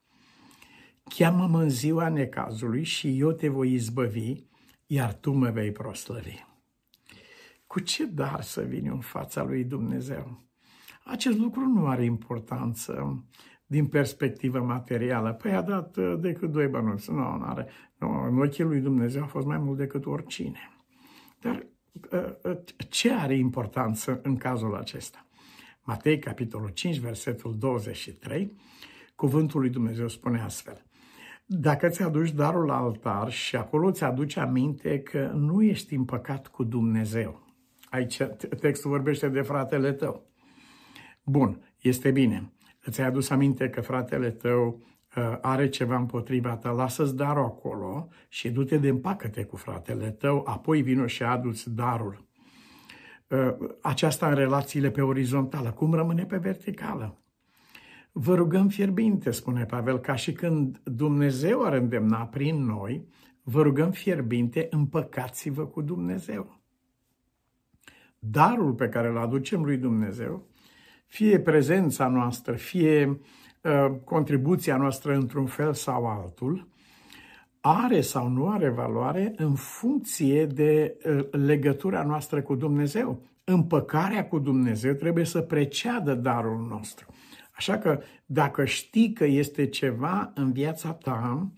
Cheamă-mă 1.05 1.63
în 1.63 1.69
ziua 1.69 2.09
necazului 2.09 2.83
și 2.83 3.19
eu 3.19 3.33
te 3.33 3.49
voi 3.49 3.73
izbăvi, 3.73 4.45
iar 4.87 5.14
tu 5.14 5.33
mă 5.33 5.50
vei 5.50 5.73
proslăvi. 5.73 6.45
Cu 7.66 7.81
ce 7.81 8.07
dar 8.07 8.43
să 8.43 8.62
vin 8.62 8.90
în 8.90 9.00
fața 9.00 9.43
lui 9.43 9.64
Dumnezeu? 9.64 10.45
Acest 11.05 11.38
lucru 11.38 11.61
nu 11.61 11.87
are 11.87 12.05
importanță 12.05 13.25
din 13.66 13.87
perspectivă 13.87 14.61
materială. 14.61 15.33
Păi 15.33 15.52
a 15.52 15.62
dat 15.62 15.97
uh, 15.97 16.14
decât 16.19 16.50
doi 16.50 16.69
bănuți. 16.69 17.11
Nu, 17.11 17.37
nu 17.37 17.45
are. 17.45 17.69
Nu, 17.99 18.23
în 18.23 18.38
ochii 18.38 18.64
lui 18.64 18.81
Dumnezeu 18.81 19.23
a 19.23 19.26
fost 19.26 19.47
mai 19.47 19.59
mult 19.59 19.78
decât 19.78 20.07
oricine. 20.07 20.59
Dar 21.40 21.66
uh, 22.12 22.52
uh, 22.52 22.59
ce 22.88 23.12
are 23.12 23.37
importanță 23.37 24.21
în 24.23 24.37
cazul 24.37 24.75
acesta? 24.75 25.26
Matei, 25.83 26.19
capitolul 26.19 26.69
5, 26.69 26.99
versetul 26.99 27.59
23, 27.59 28.57
cuvântul 29.14 29.61
lui 29.61 29.71
Dumnezeu 29.71 30.09
spune 30.09 30.40
astfel. 30.40 30.86
Dacă 31.47 31.88
ți-aduci 31.88 32.31
darul 32.31 32.65
la 32.65 32.76
altar 32.76 33.31
și 33.31 33.57
acolo 33.57 33.91
ți-aduce 33.91 34.41
aminte 34.41 35.00
că 35.00 35.31
nu 35.35 35.62
ești 35.62 35.95
împăcat 35.95 36.47
cu 36.47 36.65
Dumnezeu. 36.65 37.45
Aici 37.91 38.23
textul 38.61 38.91
vorbește 38.91 39.29
de 39.29 39.41
fratele 39.41 39.93
tău. 39.93 40.26
Bun, 41.25 41.75
este 41.81 42.11
bine 42.11 42.50
îți 42.87 43.00
ai 43.00 43.07
adus 43.07 43.31
aminte 43.31 43.69
că 43.69 43.81
fratele 43.81 44.31
tău 44.31 44.83
uh, 45.17 45.38
are 45.41 45.69
ceva 45.69 45.97
împotriva 45.97 46.57
ta, 46.57 46.71
lasă-ți 46.71 47.17
darul 47.17 47.45
acolo 47.45 48.09
și 48.29 48.50
du-te 48.50 48.79
de 48.79 48.88
împacă-te 48.88 49.45
cu 49.45 49.57
fratele 49.57 50.11
tău, 50.11 50.43
apoi 50.47 50.83
vino 50.83 51.07
și 51.07 51.23
adu-ți 51.23 51.71
darul. 51.71 52.29
Uh, 53.29 53.55
aceasta 53.83 54.29
în 54.29 54.35
relațiile 54.35 54.91
pe 54.91 55.03
orizontală. 55.03 55.71
Cum 55.71 55.95
rămâne 55.95 56.25
pe 56.25 56.37
verticală? 56.37 57.21
Vă 58.18 58.35
rugăm 58.35 58.68
fierbinte, 58.68 59.30
spune 59.30 59.64
Pavel, 59.64 59.99
ca 59.99 60.14
și 60.14 60.32
când 60.32 60.80
Dumnezeu 60.85 61.64
ar 61.64 61.73
îndemna 61.73 62.26
prin 62.26 62.64
noi, 62.64 63.06
vă 63.42 63.62
rugăm 63.62 63.90
fierbinte, 63.90 64.66
împăcați-vă 64.70 65.66
cu 65.66 65.82
Dumnezeu. 65.82 66.61
Darul 68.18 68.73
pe 68.73 68.88
care 68.88 69.08
îl 69.08 69.18
aducem 69.18 69.64
lui 69.64 69.76
Dumnezeu 69.76 70.46
fie 71.06 71.40
prezența 71.40 72.08
noastră, 72.08 72.52
fie 72.52 73.20
uh, 73.62 73.96
contribuția 74.04 74.76
noastră 74.76 75.14
într-un 75.14 75.46
fel 75.46 75.73
sau 75.73 76.06
altul, 76.06 76.68
are 77.61 78.00
sau 78.00 78.28
nu 78.28 78.50
are 78.50 78.68
valoare 78.68 79.32
în 79.37 79.54
funcție 79.54 80.46
de 80.46 80.96
uh, 81.04 81.26
legătura 81.30 82.02
noastră 82.02 82.42
cu 82.42 82.54
Dumnezeu. 82.54 83.23
Împăcarea 83.44 84.26
cu 84.26 84.38
Dumnezeu 84.38 84.92
trebuie 84.92 85.25
să 85.25 85.40
preceadă 85.40 86.14
darul 86.14 86.66
nostru. 86.68 87.06
Așa 87.57 87.79
că 87.79 88.01
dacă 88.27 88.65
știi 88.65 89.13
că 89.13 89.25
este 89.25 89.67
ceva 89.67 90.33
în 90.35 90.53
viața 90.53 90.93
ta 90.93 91.51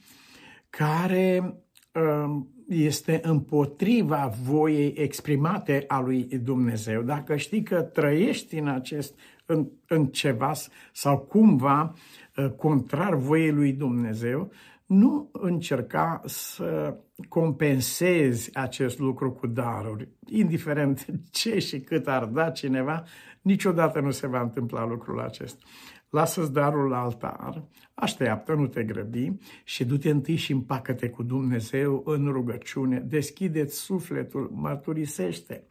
care 0.71 1.55
uh, 1.93 2.43
este 2.69 3.21
împotriva 3.23 4.33
voiei 4.43 4.93
exprimate 4.97 5.85
a 5.89 6.01
lui 6.01 6.25
Dumnezeu, 6.25 7.03
dacă 7.03 7.37
știi 7.37 7.63
că 7.63 7.83
trăiești 7.83 8.59
în 8.59 8.69
acest 8.69 9.19
în, 9.47 9.69
în 9.87 10.07
ceva 10.07 10.53
sau 10.93 11.19
cumva 11.19 11.95
uh, 12.37 12.51
contrar 12.57 13.15
voiei 13.15 13.53
lui 13.53 13.73
Dumnezeu, 13.73 14.53
nu 14.89 15.31
încerca 15.33 16.21
să 16.25 16.97
compensezi 17.29 18.57
acest 18.57 18.99
lucru 18.99 19.33
cu 19.33 19.47
daruri. 19.47 20.09
Indiferent 20.27 21.07
ce 21.31 21.59
și 21.59 21.81
cât 21.81 22.07
ar 22.07 22.25
da 22.25 22.51
cineva, 22.51 23.05
niciodată 23.43 24.01
nu 24.01 24.11
se 24.11 24.27
va 24.27 24.41
întâmpla 24.41 24.87
lucrul 24.87 25.21
acesta. 25.21 25.63
Lasă-ți 26.11 26.53
darul 26.53 26.89
la 26.89 27.01
altar, 27.01 27.65
așteaptă, 27.95 28.55
nu 28.55 28.67
te 28.67 28.85
grăbi 28.85 29.33
și 29.65 29.85
du-te 29.85 30.11
întâi 30.11 30.37
și 30.37 30.53
împacă-te 30.53 31.09
cu 31.09 31.23
Dumnezeu 31.23 32.03
în 32.05 32.27
rugăciune, 32.27 32.99
deschide-ți 32.99 33.79
sufletul, 33.79 34.51
mărturisește. 34.55 35.65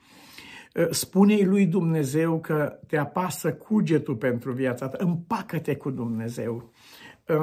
Ă, 0.76 0.88
spune-i 0.92 1.46
lui 1.46 1.66
Dumnezeu 1.66 2.40
că 2.40 2.80
te 2.88 2.98
apasă 2.98 3.54
cugetul 3.54 4.16
pentru 4.16 4.52
viața 4.52 4.88
ta, 4.88 4.98
împacă-te 5.00 5.76
cu 5.76 5.90
Dumnezeu, 5.90 6.56
ă, 6.56 6.70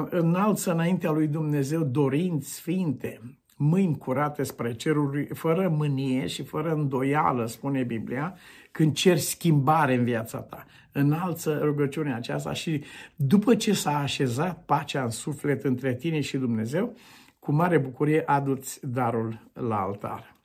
înalță 0.09 0.71
înaintea 0.71 1.11
lui 1.11 1.27
Dumnezeu 1.27 1.83
dorinți 1.83 2.53
sfinte, 2.53 3.21
mâini 3.57 3.97
curate 3.97 4.43
spre 4.43 4.73
ceruri, 4.73 5.25
fără 5.33 5.69
mânie 5.69 6.27
și 6.27 6.43
fără 6.43 6.73
îndoială, 6.73 7.45
spune 7.45 7.83
Biblia, 7.83 8.37
când 8.71 8.93
ceri 8.93 9.19
schimbare 9.19 9.95
în 9.95 10.03
viața 10.03 10.39
ta. 10.39 10.65
Înalță 10.91 11.59
rugăciunea 11.63 12.15
aceasta 12.15 12.53
și 12.53 12.83
după 13.15 13.55
ce 13.55 13.73
s-a 13.73 13.97
așezat 13.97 14.63
pacea 14.65 15.03
în 15.03 15.09
suflet 15.09 15.63
între 15.63 15.95
tine 15.95 16.21
și 16.21 16.37
Dumnezeu, 16.37 16.95
cu 17.39 17.51
mare 17.51 17.77
bucurie 17.77 18.23
aduți 18.25 18.87
darul 18.87 19.49
la 19.53 19.81
altar 19.81 20.35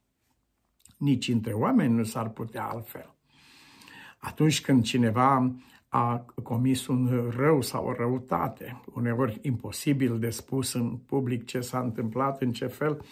nici 1.01 1.29
între 1.29 1.53
oameni 1.53 1.95
nu 1.95 2.05
s-ar 2.05 2.29
putea 2.29 2.65
altfel. 2.65 3.15
Atunci 4.19 4.61
când 4.61 4.85
cineva 4.85 5.55
a 5.93 6.25
comis 6.43 6.87
un 6.87 7.33
rău 7.37 7.61
sau 7.61 7.87
o 7.87 7.93
răutate, 7.93 8.81
uneori 8.95 9.39
imposibil 9.43 10.19
de 10.19 10.31
spus 10.31 10.73
în 10.73 10.97
public 10.97 11.45
ce 11.45 11.61
s-a 11.61 11.79
întâmplat, 11.79 12.41
în 12.41 12.53
ce 12.53 12.67
fel 12.67 13.05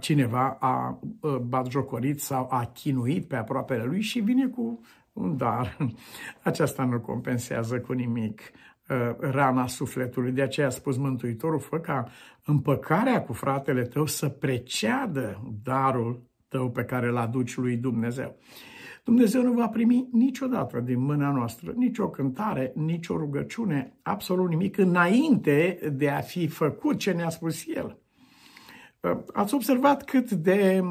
cineva 0.00 0.56
a 0.60 0.98
batjocorit 1.42 2.20
sau 2.20 2.46
a 2.50 2.64
chinuit 2.64 3.28
pe 3.28 3.36
aproapele 3.36 3.84
lui 3.84 4.00
și 4.00 4.20
vine 4.20 4.46
cu 4.46 4.80
un 5.12 5.36
dar. 5.36 5.76
Aceasta 6.42 6.84
nu 6.84 7.00
compensează 7.00 7.80
cu 7.80 7.92
nimic 7.92 8.40
rana 9.18 9.66
sufletului. 9.66 10.32
De 10.32 10.42
aceea 10.42 10.66
a 10.66 10.70
spus 10.70 10.96
Mântuitorul, 10.96 11.60
fă 11.60 11.78
ca 11.78 12.08
împăcarea 12.44 13.22
cu 13.22 13.32
fratele 13.32 13.82
tău 13.82 14.06
să 14.06 14.28
preceadă 14.28 15.52
darul 15.62 16.22
tău 16.48 16.70
pe 16.70 16.84
care 16.84 17.06
îl 17.06 17.16
aduci 17.16 17.56
lui 17.56 17.76
Dumnezeu. 17.76 18.36
Dumnezeu 19.04 19.42
nu 19.42 19.52
va 19.52 19.68
primi 19.68 20.08
niciodată 20.12 20.80
din 20.80 21.00
mâna 21.00 21.30
noastră 21.30 21.72
nicio 21.76 22.08
cântare, 22.08 22.72
nicio 22.74 23.16
rugăciune, 23.16 23.98
absolut 24.02 24.48
nimic, 24.48 24.78
înainte 24.78 25.78
de 25.92 26.08
a 26.08 26.20
fi 26.20 26.46
făcut 26.46 26.96
ce 26.98 27.12
ne-a 27.12 27.28
spus 27.28 27.64
El. 27.74 27.98
Ați 29.32 29.54
observat 29.54 30.04
cât 30.04 30.30
de 30.30 30.82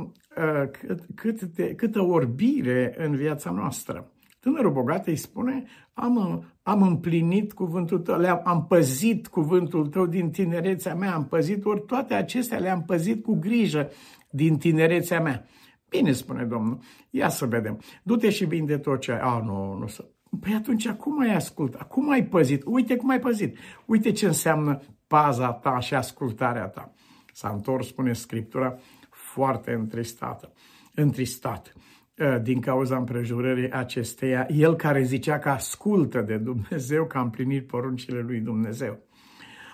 cât, 0.71 1.05
cât 1.15 1.41
de, 1.41 1.75
câtă 1.75 2.01
orbire 2.01 2.93
în 2.97 3.15
viața 3.15 3.51
noastră. 3.51 4.11
Tânărul 4.39 4.71
bogat 4.71 5.07
îi 5.07 5.15
spune, 5.15 5.63
am, 5.93 6.45
am 6.63 6.81
împlinit 6.81 7.53
cuvântul 7.53 7.99
tău, 7.99 8.41
am 8.43 8.65
păzit 8.67 9.27
cuvântul 9.27 9.87
tău 9.87 10.05
din 10.05 10.31
tinerețea 10.31 10.95
mea, 10.95 11.13
am 11.13 11.25
păzit, 11.25 11.65
ori 11.65 11.85
toate 11.85 12.13
acestea 12.13 12.59
le-am 12.59 12.83
păzit 12.83 13.23
cu 13.23 13.35
grijă 13.35 13.89
din 14.29 14.57
tinerețea 14.57 15.21
mea. 15.21 15.45
Bine, 15.91 16.11
spune 16.11 16.43
Domnul, 16.43 16.79
ia 17.09 17.29
să 17.29 17.45
vedem. 17.45 17.79
Du-te 18.03 18.29
și 18.29 18.45
vinde 18.45 18.77
tot 18.77 18.99
ce 18.99 19.11
ai. 19.11 19.19
A, 19.19 19.41
nu, 19.45 19.77
nu 19.77 19.87
să... 19.87 20.05
Păi 20.39 20.53
atunci, 20.53 20.89
cum 20.89 21.19
ai 21.19 21.35
ascultat? 21.35 21.87
Cum 21.87 22.09
ai 22.09 22.23
păzit? 22.23 22.63
Uite 22.65 22.95
cum 22.95 23.09
ai 23.09 23.19
păzit. 23.19 23.57
Uite 23.85 24.11
ce 24.11 24.25
înseamnă 24.25 24.81
paza 25.07 25.51
ta 25.51 25.79
și 25.79 25.93
ascultarea 25.93 26.67
ta. 26.67 26.93
S-a 27.33 27.49
întors, 27.49 27.87
spune 27.87 28.13
Scriptura, 28.13 28.77
foarte 29.09 29.71
întristată, 29.71 30.53
întristat 30.95 31.73
ă, 32.19 32.37
din 32.37 32.59
cauza 32.59 32.97
împrejurării 32.97 33.71
acesteia, 33.71 34.47
el 34.49 34.75
care 34.75 35.03
zicea 35.03 35.39
că 35.39 35.49
ascultă 35.49 36.21
de 36.21 36.37
Dumnezeu, 36.37 37.05
că 37.05 37.17
a 37.17 37.21
împlinit 37.21 37.67
poruncile 37.67 38.19
lui 38.19 38.39
Dumnezeu. 38.39 38.99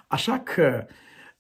Așa 0.07 0.39
că 0.39 0.85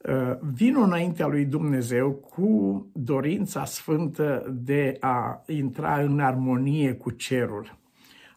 ă, 0.07 0.39
vin 0.53 0.75
înaintea 0.77 1.27
lui 1.27 1.45
Dumnezeu 1.45 2.11
cu 2.11 2.85
dorința 2.93 3.65
sfântă 3.65 4.55
de 4.63 4.97
a 4.99 5.43
intra 5.47 6.01
în 6.01 6.19
armonie 6.19 6.93
cu 6.93 7.09
cerul. 7.09 7.77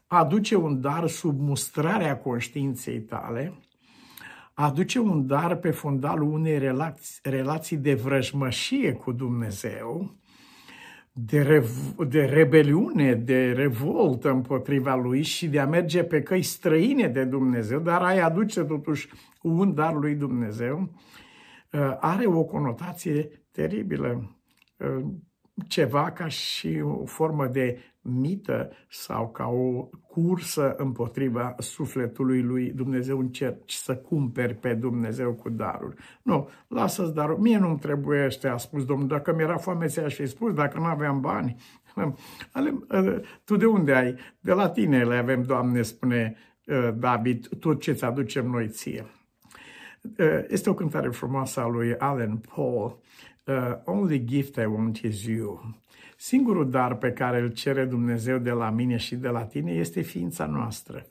Aduce 0.07 0.57
un 0.57 0.81
dar 0.81 1.09
sub 1.09 1.41
mustrarea 1.41 2.19
conștiinței 2.19 3.01
tale, 3.01 3.55
aduce 4.55 4.99
un 4.99 5.27
dar 5.27 5.57
pe 5.57 5.71
fundalul 5.71 6.33
unei 6.33 6.59
relații, 6.59 7.19
relații 7.23 7.77
de 7.77 7.95
vrăjmășie 7.95 8.93
cu 8.93 9.13
Dumnezeu, 9.13 10.15
de, 11.13 11.43
rev- 11.43 11.95
de 12.09 12.25
rebeliune, 12.25 13.15
de 13.15 13.53
revoltă 13.53 14.31
împotriva 14.31 14.95
lui 14.95 15.23
și 15.23 15.49
de 15.49 15.59
a 15.59 15.67
merge 15.67 16.03
pe 16.03 16.23
căi 16.23 16.43
străine 16.43 17.09
de 17.09 17.25
Dumnezeu, 17.25 17.79
dar 17.79 18.03
ai 18.03 18.19
aduce 18.19 18.61
totuși 18.61 19.09
un 19.43 19.75
dar 19.75 19.95
lui 19.95 20.15
Dumnezeu, 20.15 20.81
uh, 20.81 20.89
are 22.01 22.27
o 22.27 22.45
conotație 22.45 23.47
teribilă. 23.53 24.37
Uh, 24.77 25.05
ceva 25.69 26.11
ca 26.11 26.29
și 26.29 26.81
o 26.83 27.05
formă 27.05 27.47
de 27.47 27.79
mită 28.01 28.71
sau 28.89 29.31
ca 29.31 29.47
o 29.47 29.89
cursă 30.07 30.75
împotriva 30.77 31.55
sufletului 31.59 32.43
lui 32.43 32.73
Dumnezeu, 32.73 33.19
încerci 33.19 33.73
să 33.73 33.97
cumperi 33.97 34.55
pe 34.55 34.75
Dumnezeu 34.75 35.33
cu 35.33 35.49
darul. 35.49 35.95
Nu, 36.23 36.49
lasă-ți 36.69 37.15
darul. 37.15 37.39
Mie 37.39 37.59
nu-mi 37.59 37.79
trebuie 37.79 38.25
ăștia, 38.25 38.53
a 38.53 38.57
spus 38.57 38.85
Domnul. 38.85 39.09
Dacă 39.09 39.35
mi-era 39.35 39.57
foame, 39.57 39.87
ți-aș 39.87 40.15
fi 40.15 40.27
spus, 40.27 40.53
dacă 40.53 40.79
nu 40.79 40.85
aveam 40.85 41.21
bani. 41.21 41.57
Ale, 42.53 42.79
ă, 42.91 43.21
tu 43.45 43.57
de 43.57 43.67
unde 43.67 43.95
ai? 43.95 44.15
De 44.41 44.53
la 44.53 44.69
tine 44.69 45.05
le 45.05 45.17
avem, 45.17 45.43
Doamne, 45.43 45.83
spune 45.83 46.37
ă, 46.69 46.91
David, 46.91 47.49
tot 47.59 47.81
ce-ți 47.81 48.05
aducem 48.05 48.47
noi 48.47 48.69
ție. 48.69 49.05
Ă, 50.19 50.45
este 50.49 50.71
o 50.71 50.75
cântare 50.75 51.09
frumoasă 51.09 51.61
a 51.61 51.67
lui 51.67 51.97
Alan 51.97 52.37
Paul. 52.37 53.01
Only 53.85 54.25
gift 54.25 54.57
I 54.57 54.65
want 54.65 54.97
is 54.97 55.25
you. 55.25 55.81
Singurul 56.17 56.71
dar 56.71 56.97
pe 56.97 57.13
care 57.13 57.41
îl 57.41 57.53
cere 57.53 57.85
Dumnezeu 57.85 58.39
de 58.39 58.51
la 58.51 58.71
mine 58.71 58.97
și 58.97 59.17
de 59.17 59.29
la 59.29 59.45
tine 59.45 59.73
este 59.73 60.01
ființa 60.01 60.47
noastră. 60.47 61.07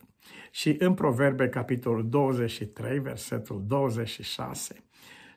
Și 0.52 0.76
în 0.80 0.94
Proverbe, 0.94 1.50
capitolul 1.50 2.10
23, 2.10 3.00
versetul 3.00 3.64
26, 3.68 4.76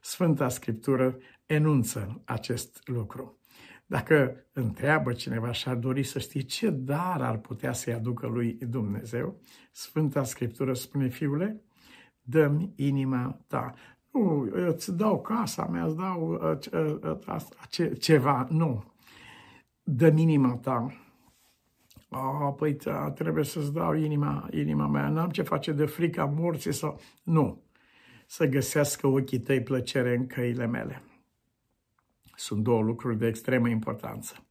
Sfânta 0.00 0.48
Scriptură 0.48 1.18
enunță 1.46 2.22
acest 2.24 2.80
lucru. 2.84 3.38
Dacă 3.86 4.46
întreabă 4.52 5.12
cineva 5.12 5.52
și 5.52 5.68
ar 5.68 5.76
dori 5.76 6.02
să 6.02 6.18
știe 6.18 6.40
ce 6.40 6.70
dar 6.70 7.20
ar 7.20 7.38
putea 7.38 7.72
să-i 7.72 7.92
aducă 7.92 8.26
lui 8.26 8.52
Dumnezeu, 8.52 9.40
Sfânta 9.70 10.24
Scriptură 10.24 10.74
spune, 10.74 11.08
fiule, 11.08 11.62
dă-mi 12.22 12.72
inima 12.76 13.38
ta. 13.46 13.74
Nu, 14.10 14.48
îți 14.50 14.96
dau 14.96 15.20
casa 15.20 15.66
mea, 15.66 15.84
îți 15.84 15.96
dau 15.96 16.32
uh, 16.32 16.58
uh, 16.72 17.16
uh, 17.78 17.98
ceva. 17.98 18.46
Nu, 18.50 18.84
dă 19.82 20.06
inima 20.16 20.56
ta. 20.56 20.96
A, 22.08 22.54
păi 22.58 22.72
da, 22.72 23.10
trebuie 23.10 23.44
să-ți 23.44 23.72
dau 23.72 23.94
inima, 23.94 24.48
inima 24.50 24.86
mea, 24.86 25.08
n-am 25.08 25.30
ce 25.30 25.42
face 25.42 25.72
de 25.72 25.84
frica 25.84 26.24
morții 26.24 26.72
sau... 26.72 27.00
Nu, 27.22 27.62
să 28.26 28.46
găsească 28.46 29.06
ochii 29.06 29.40
tăi 29.40 29.62
plăcere 29.62 30.16
în 30.16 30.26
căile 30.26 30.66
mele. 30.66 31.02
Sunt 32.34 32.62
două 32.62 32.82
lucruri 32.82 33.18
de 33.18 33.26
extremă 33.26 33.68
importanță. 33.68 34.46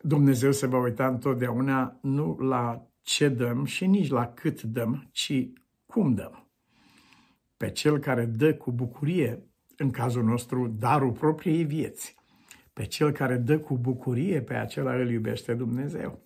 Dumnezeu 0.00 0.52
se 0.52 0.66
va 0.66 0.78
uita 0.78 1.06
întotdeauna 1.06 1.98
nu 2.02 2.36
la 2.40 2.86
ce 3.02 3.28
dăm 3.28 3.64
și 3.64 3.86
nici 3.86 4.08
la 4.08 4.26
cât 4.26 4.62
dăm, 4.62 5.08
ci 5.12 5.48
cum 5.86 6.14
dăm. 6.14 6.47
Pe 7.58 7.70
cel 7.70 7.98
care 7.98 8.24
dă 8.24 8.54
cu 8.54 8.72
bucurie, 8.72 9.42
în 9.76 9.90
cazul 9.90 10.24
nostru, 10.24 10.66
darul 10.66 11.12
propriei 11.12 11.64
vieți, 11.64 12.14
pe 12.72 12.84
cel 12.84 13.12
care 13.12 13.36
dă 13.36 13.58
cu 13.58 13.78
bucurie, 13.78 14.42
pe 14.42 14.54
acela 14.54 14.94
îl 14.94 15.10
iubește 15.10 15.54
Dumnezeu. 15.54 16.22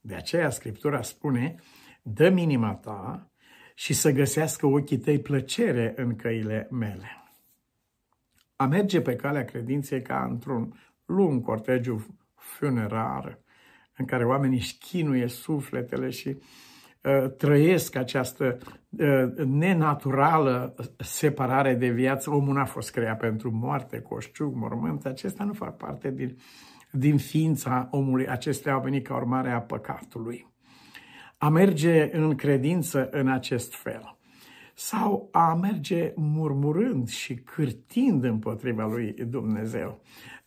De 0.00 0.14
aceea 0.14 0.50
Scriptura 0.50 1.02
spune, 1.02 1.54
dă 2.02 2.28
minima 2.28 2.74
ta 2.74 3.32
și 3.74 3.92
să 3.92 4.10
găsească 4.10 4.66
ochii 4.66 4.98
tăi 4.98 5.20
plăcere 5.20 5.92
în 5.96 6.16
căile 6.16 6.68
mele. 6.70 7.24
A 8.56 8.66
merge 8.66 9.00
pe 9.00 9.16
calea 9.16 9.44
credinței 9.44 10.02
ca 10.02 10.24
într-un 10.30 10.80
lung 11.04 11.44
cortegiu 11.44 12.06
funerar 12.34 13.40
în 13.96 14.04
care 14.04 14.24
oamenii 14.24 14.58
își 14.58 14.78
chinuie 14.78 15.26
sufletele 15.26 16.10
și 16.10 16.28
Uh, 16.28 16.71
trăiesc 17.36 17.96
această 17.96 18.58
uh, 18.90 19.46
nenaturală 19.46 20.74
separare 20.98 21.74
de 21.74 21.88
viață. 21.88 22.30
Omul 22.30 22.54
n-a 22.54 22.64
fost 22.64 22.90
creat 22.90 23.18
pentru 23.18 23.50
moarte, 23.50 24.00
coșciug, 24.00 24.54
mormânt. 24.54 25.06
Acestea 25.06 25.44
nu 25.44 25.52
fac 25.52 25.76
parte 25.76 26.10
din, 26.10 26.36
din 26.90 27.16
ființa 27.16 27.88
omului. 27.90 28.28
Acestea 28.28 28.72
au 28.72 28.80
venit 28.80 29.06
ca 29.06 29.16
urmare 29.16 29.50
a 29.50 29.60
păcatului. 29.60 30.50
A 31.38 31.48
merge 31.48 32.16
în 32.16 32.34
credință 32.34 33.08
în 33.10 33.28
acest 33.28 33.74
fel 33.74 34.16
sau 34.74 35.28
a 35.32 35.54
merge 35.54 36.12
murmurând 36.16 37.08
și 37.08 37.34
cârtind 37.34 38.24
împotriva 38.24 38.86
lui 38.86 39.12
Dumnezeu 39.12 40.00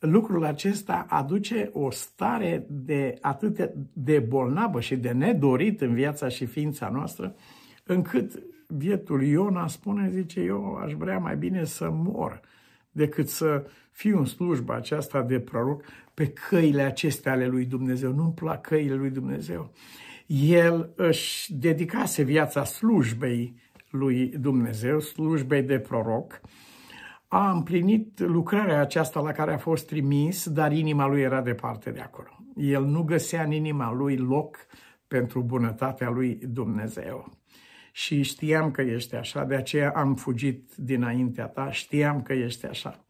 lucrul 0.05 0.45
acesta 0.45 1.05
aduce 1.09 1.69
o 1.73 1.91
stare 1.91 2.65
de 2.69 3.17
atât 3.21 3.71
de 3.93 4.19
bolnavă 4.19 4.79
și 4.79 4.95
de 4.95 5.11
nedorit 5.11 5.81
în 5.81 5.93
viața 5.93 6.27
și 6.27 6.45
ființa 6.45 6.89
noastră, 6.89 7.35
încât 7.83 8.43
vietul 8.67 9.23
Iona 9.23 9.67
spune, 9.67 10.09
zice, 10.09 10.39
eu 10.39 10.75
aș 10.75 10.93
vrea 10.93 11.17
mai 11.17 11.37
bine 11.37 11.63
să 11.63 11.89
mor 11.91 12.41
decât 12.91 13.29
să 13.29 13.65
fiu 13.91 14.17
în 14.17 14.25
slujba 14.25 14.75
aceasta 14.75 15.21
de 15.21 15.39
proroc 15.39 15.83
pe 16.13 16.27
căile 16.27 16.81
acestea 16.81 17.31
ale 17.31 17.47
lui 17.47 17.65
Dumnezeu. 17.65 18.13
Nu-mi 18.13 18.33
plac 18.33 18.61
căile 18.61 18.95
lui 18.95 19.09
Dumnezeu. 19.09 19.71
El 20.49 20.93
își 20.95 21.53
dedicase 21.53 22.23
viața 22.23 22.63
slujbei 22.63 23.55
lui 23.97 24.27
Dumnezeu, 24.27 24.99
slujbei 24.99 25.61
de 25.61 25.79
proroc, 25.79 26.41
a 27.27 27.51
împlinit 27.51 28.19
lucrarea 28.19 28.81
aceasta 28.81 29.19
la 29.19 29.31
care 29.31 29.53
a 29.53 29.57
fost 29.57 29.87
trimis, 29.87 30.49
dar 30.49 30.71
inima 30.71 31.07
lui 31.07 31.21
era 31.21 31.41
departe 31.41 31.91
de 31.91 31.99
acolo. 31.99 32.29
El 32.55 32.83
nu 32.83 33.03
găsea 33.03 33.43
în 33.43 33.51
inima 33.51 33.91
lui 33.91 34.17
loc 34.17 34.57
pentru 35.07 35.41
bunătatea 35.41 36.09
lui 36.09 36.35
Dumnezeu. 36.35 37.31
Și 37.91 38.21
știam 38.21 38.71
că 38.71 38.81
ești 38.81 39.15
așa, 39.15 39.43
de 39.43 39.55
aceea 39.55 39.91
am 39.95 40.15
fugit 40.15 40.75
dinaintea 40.75 41.47
ta, 41.47 41.71
știam 41.71 42.21
că 42.21 42.33
ești 42.33 42.65
așa. 42.65 43.05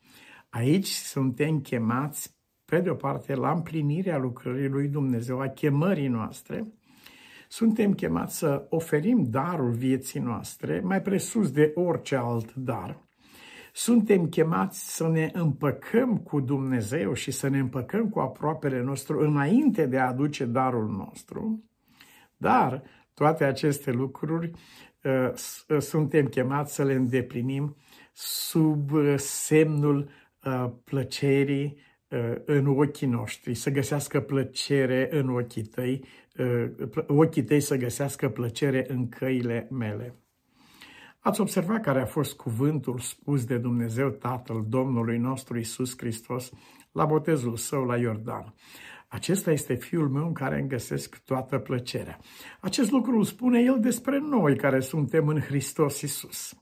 Aici 0.49 0.87
suntem 0.87 1.59
chemați, 1.59 2.35
pe 2.65 2.79
de 2.79 2.89
o 2.89 2.93
parte, 2.93 3.35
la 3.35 3.51
împlinirea 3.51 4.17
lucrării 4.17 4.67
lui 4.67 4.87
Dumnezeu, 4.87 5.39
a 5.39 5.47
chemării 5.47 6.07
noastre, 6.07 6.67
suntem 7.55 7.93
chemați 7.93 8.37
să 8.37 8.65
oferim 8.69 9.27
darul 9.29 9.71
vieții 9.71 10.19
noastre, 10.19 10.79
mai 10.83 11.01
presus 11.01 11.51
de 11.51 11.71
orice 11.75 12.15
alt 12.15 12.53
dar, 12.53 12.99
suntem 13.73 14.27
chemați 14.27 14.95
să 14.95 15.07
ne 15.07 15.29
împăcăm 15.33 16.17
cu 16.17 16.39
Dumnezeu 16.39 17.13
și 17.13 17.31
să 17.31 17.47
ne 17.47 17.59
împăcăm 17.59 18.09
cu 18.09 18.19
aproapele 18.19 18.81
nostru 18.81 19.19
înainte 19.19 19.85
de 19.85 19.99
a 19.99 20.07
aduce 20.07 20.45
darul 20.45 20.87
nostru, 20.87 21.63
dar 22.37 22.83
toate 23.13 23.43
aceste 23.43 23.91
lucruri 23.91 24.51
uh, 25.03 25.29
uh, 25.67 25.79
suntem 25.79 26.25
chemați 26.25 26.73
să 26.73 26.83
le 26.83 26.93
îndeplinim 26.93 27.75
sub 28.13 28.91
uh, 28.91 29.13
semnul 29.17 30.09
uh, 30.43 30.71
plăcerii 30.83 31.77
uh, 32.07 32.35
în 32.45 32.67
ochii 32.67 33.07
noștri, 33.07 33.53
să 33.53 33.69
găsească 33.69 34.19
plăcere 34.19 35.07
în 35.11 35.29
ochii 35.29 35.63
tăi, 35.63 36.01
uh, 36.01 36.24
ochii 37.07 37.43
tăi 37.43 37.59
să 37.59 37.75
găsească 37.75 38.29
plăcere 38.29 38.85
în 38.87 39.09
căile 39.09 39.67
mele. 39.71 40.15
Ați 41.19 41.41
observat 41.41 41.81
care 41.81 42.01
a 42.01 42.05
fost 42.05 42.35
cuvântul 42.35 42.99
spus 42.99 43.45
de 43.45 43.57
Dumnezeu 43.57 44.09
Tatăl 44.09 44.65
Domnului 44.67 45.17
nostru 45.17 45.57
Isus 45.57 45.93
Hristos 45.97 46.51
la 46.91 47.05
botezul 47.05 47.55
său 47.55 47.83
la 47.83 47.97
Iordan. 47.97 48.53
Acesta 49.07 49.51
este 49.51 49.73
fiul 49.73 50.09
meu 50.09 50.25
în 50.25 50.33
care 50.33 50.59
îmi 50.59 50.67
găsesc 50.67 51.17
toată 51.17 51.57
plăcerea. 51.57 52.19
Acest 52.59 52.91
lucru 52.91 53.17
îl 53.17 53.23
spune 53.23 53.61
el 53.61 53.79
despre 53.79 54.19
noi 54.19 54.55
care 54.55 54.79
suntem 54.79 55.27
în 55.27 55.39
Hristos 55.39 56.01
Isus. 56.01 56.53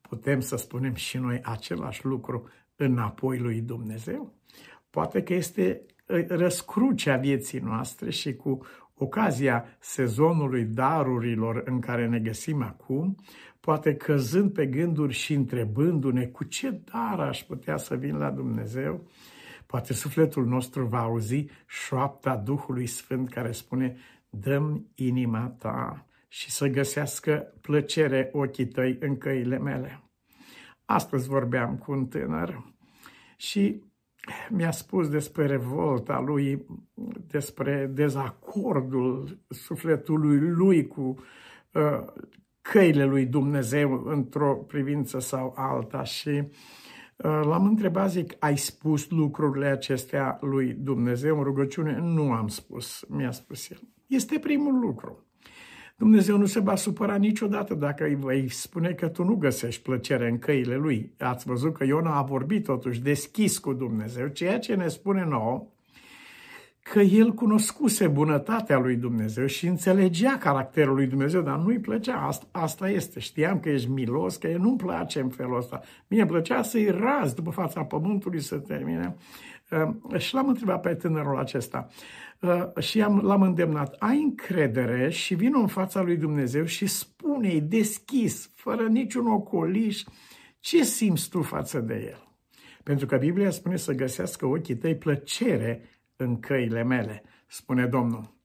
Putem 0.00 0.40
să 0.40 0.56
spunem 0.56 0.94
și 0.94 1.18
noi 1.18 1.40
același 1.42 2.04
lucru 2.04 2.48
înapoi 2.76 3.38
lui 3.38 3.60
Dumnezeu? 3.60 4.34
Poate 4.90 5.22
că 5.22 5.34
este 5.34 5.82
ă, 6.08 6.24
răscrucea 6.28 7.16
vieții 7.16 7.58
noastre 7.58 8.10
și 8.10 8.34
cu 8.34 8.58
ocazia 9.02 9.64
sezonului 9.78 10.64
darurilor 10.64 11.62
în 11.64 11.80
care 11.80 12.06
ne 12.06 12.18
găsim 12.18 12.62
acum, 12.62 13.16
poate 13.60 13.94
căzând 13.94 14.52
pe 14.52 14.66
gânduri 14.66 15.12
și 15.12 15.32
întrebându-ne 15.34 16.26
cu 16.26 16.44
ce 16.44 16.80
dar 16.92 17.20
aș 17.20 17.42
putea 17.42 17.76
să 17.76 17.96
vin 17.96 18.16
la 18.16 18.30
Dumnezeu, 18.30 19.06
poate 19.66 19.92
sufletul 19.92 20.46
nostru 20.46 20.86
va 20.86 21.00
auzi 21.00 21.46
șoapta 21.66 22.36
Duhului 22.36 22.86
Sfânt 22.86 23.28
care 23.28 23.52
spune, 23.52 23.96
dăm 24.30 24.86
inima 24.94 25.54
ta 25.58 26.06
și 26.28 26.50
să 26.50 26.66
găsească 26.66 27.54
plăcere 27.60 28.30
ochii 28.32 28.66
tăi 28.66 28.96
în 29.00 29.18
căile 29.18 29.58
mele. 29.58 30.02
Astăzi 30.84 31.28
vorbeam 31.28 31.76
cu 31.76 31.92
un 31.92 32.06
tânăr 32.06 32.62
și 33.36 33.82
mi-a 34.50 34.70
spus 34.70 35.08
despre 35.08 35.46
revolta 35.46 36.20
lui, 36.20 36.66
despre 37.26 37.90
dezacordul 37.94 39.38
sufletului 39.48 40.38
lui 40.38 40.86
cu 40.86 41.14
uh, 41.72 42.04
căile 42.60 43.04
lui 43.04 43.26
Dumnezeu 43.26 44.02
într-o 44.04 44.54
privință 44.54 45.18
sau 45.18 45.52
alta 45.56 46.02
și 46.02 46.28
uh, 46.28 47.40
l-am 47.44 47.66
întrebat, 47.66 48.10
zic, 48.10 48.36
ai 48.38 48.56
spus 48.56 49.10
lucrurile 49.10 49.66
acestea 49.66 50.38
lui 50.40 50.72
Dumnezeu 50.72 51.36
în 51.38 51.44
rugăciune? 51.44 51.98
Nu 51.98 52.32
am 52.32 52.48
spus, 52.48 53.04
mi-a 53.08 53.30
spus 53.30 53.70
el. 53.70 53.80
Este 54.06 54.38
primul 54.38 54.78
lucru. 54.78 55.29
Dumnezeu 56.00 56.36
nu 56.36 56.46
se 56.46 56.60
va 56.60 56.74
supăra 56.74 57.16
niciodată 57.16 57.74
dacă 57.74 58.04
îi 58.04 58.14
vei 58.14 58.48
spune 58.48 58.92
că 58.92 59.08
tu 59.08 59.24
nu 59.24 59.34
găsești 59.34 59.82
plăcere 59.82 60.28
în 60.28 60.38
căile 60.38 60.76
lui. 60.76 61.12
Ați 61.18 61.46
văzut 61.46 61.74
că 61.74 61.84
Iona 61.84 62.16
a 62.16 62.22
vorbit 62.22 62.64
totuși 62.64 63.00
deschis 63.00 63.58
cu 63.58 63.72
Dumnezeu, 63.72 64.26
ceea 64.26 64.58
ce 64.58 64.74
ne 64.74 64.88
spune 64.88 65.24
nouă 65.24 65.66
că 66.82 67.00
el 67.00 67.32
cunoscuse 67.32 68.08
bunătatea 68.08 68.78
lui 68.78 68.96
Dumnezeu 68.96 69.46
și 69.46 69.66
înțelegea 69.66 70.38
caracterul 70.38 70.94
lui 70.94 71.06
Dumnezeu, 71.06 71.40
dar 71.40 71.58
nu-i 71.58 71.78
plăcea. 71.78 72.26
Asta, 72.26 72.46
asta 72.50 72.88
este. 72.88 73.20
Știam 73.20 73.60
că 73.60 73.68
ești 73.68 73.90
milos, 73.90 74.36
că 74.36 74.48
nu-mi 74.58 74.76
place 74.76 75.20
în 75.20 75.28
felul 75.28 75.56
ăsta. 75.56 75.80
Mie 76.06 76.26
plăcea 76.26 76.62
să-i 76.62 76.90
raz 76.90 77.32
după 77.32 77.50
fața 77.50 77.84
pământului 77.84 78.40
să 78.40 78.56
termine. 78.56 79.16
Uh, 79.70 80.20
și 80.20 80.34
l-am 80.34 80.48
întrebat 80.48 80.80
pe 80.80 80.94
tânărul 80.94 81.38
acesta 81.38 81.86
uh, 82.40 82.82
și 82.82 83.02
am, 83.02 83.20
l-am 83.20 83.42
îndemnat. 83.42 83.96
Ai 83.98 84.22
încredere 84.22 85.10
și 85.10 85.34
vin 85.34 85.52
în 85.54 85.66
fața 85.66 86.02
lui 86.02 86.16
Dumnezeu 86.16 86.64
și 86.64 86.86
spune-i 86.86 87.60
deschis, 87.60 88.50
fără 88.54 88.86
niciun 88.86 89.26
ocoliș, 89.26 90.02
ce 90.60 90.84
simți 90.84 91.28
tu 91.28 91.42
față 91.42 91.80
de 91.80 91.94
el. 91.94 92.28
Pentru 92.82 93.06
că 93.06 93.16
Biblia 93.16 93.50
spune 93.50 93.76
să 93.76 93.92
găsească 93.92 94.46
ochii 94.46 94.76
tăi 94.76 94.96
plăcere 94.96 95.82
în 96.16 96.40
căile 96.40 96.82
mele, 96.82 97.22
spune 97.46 97.86
Domnul. 97.86 98.38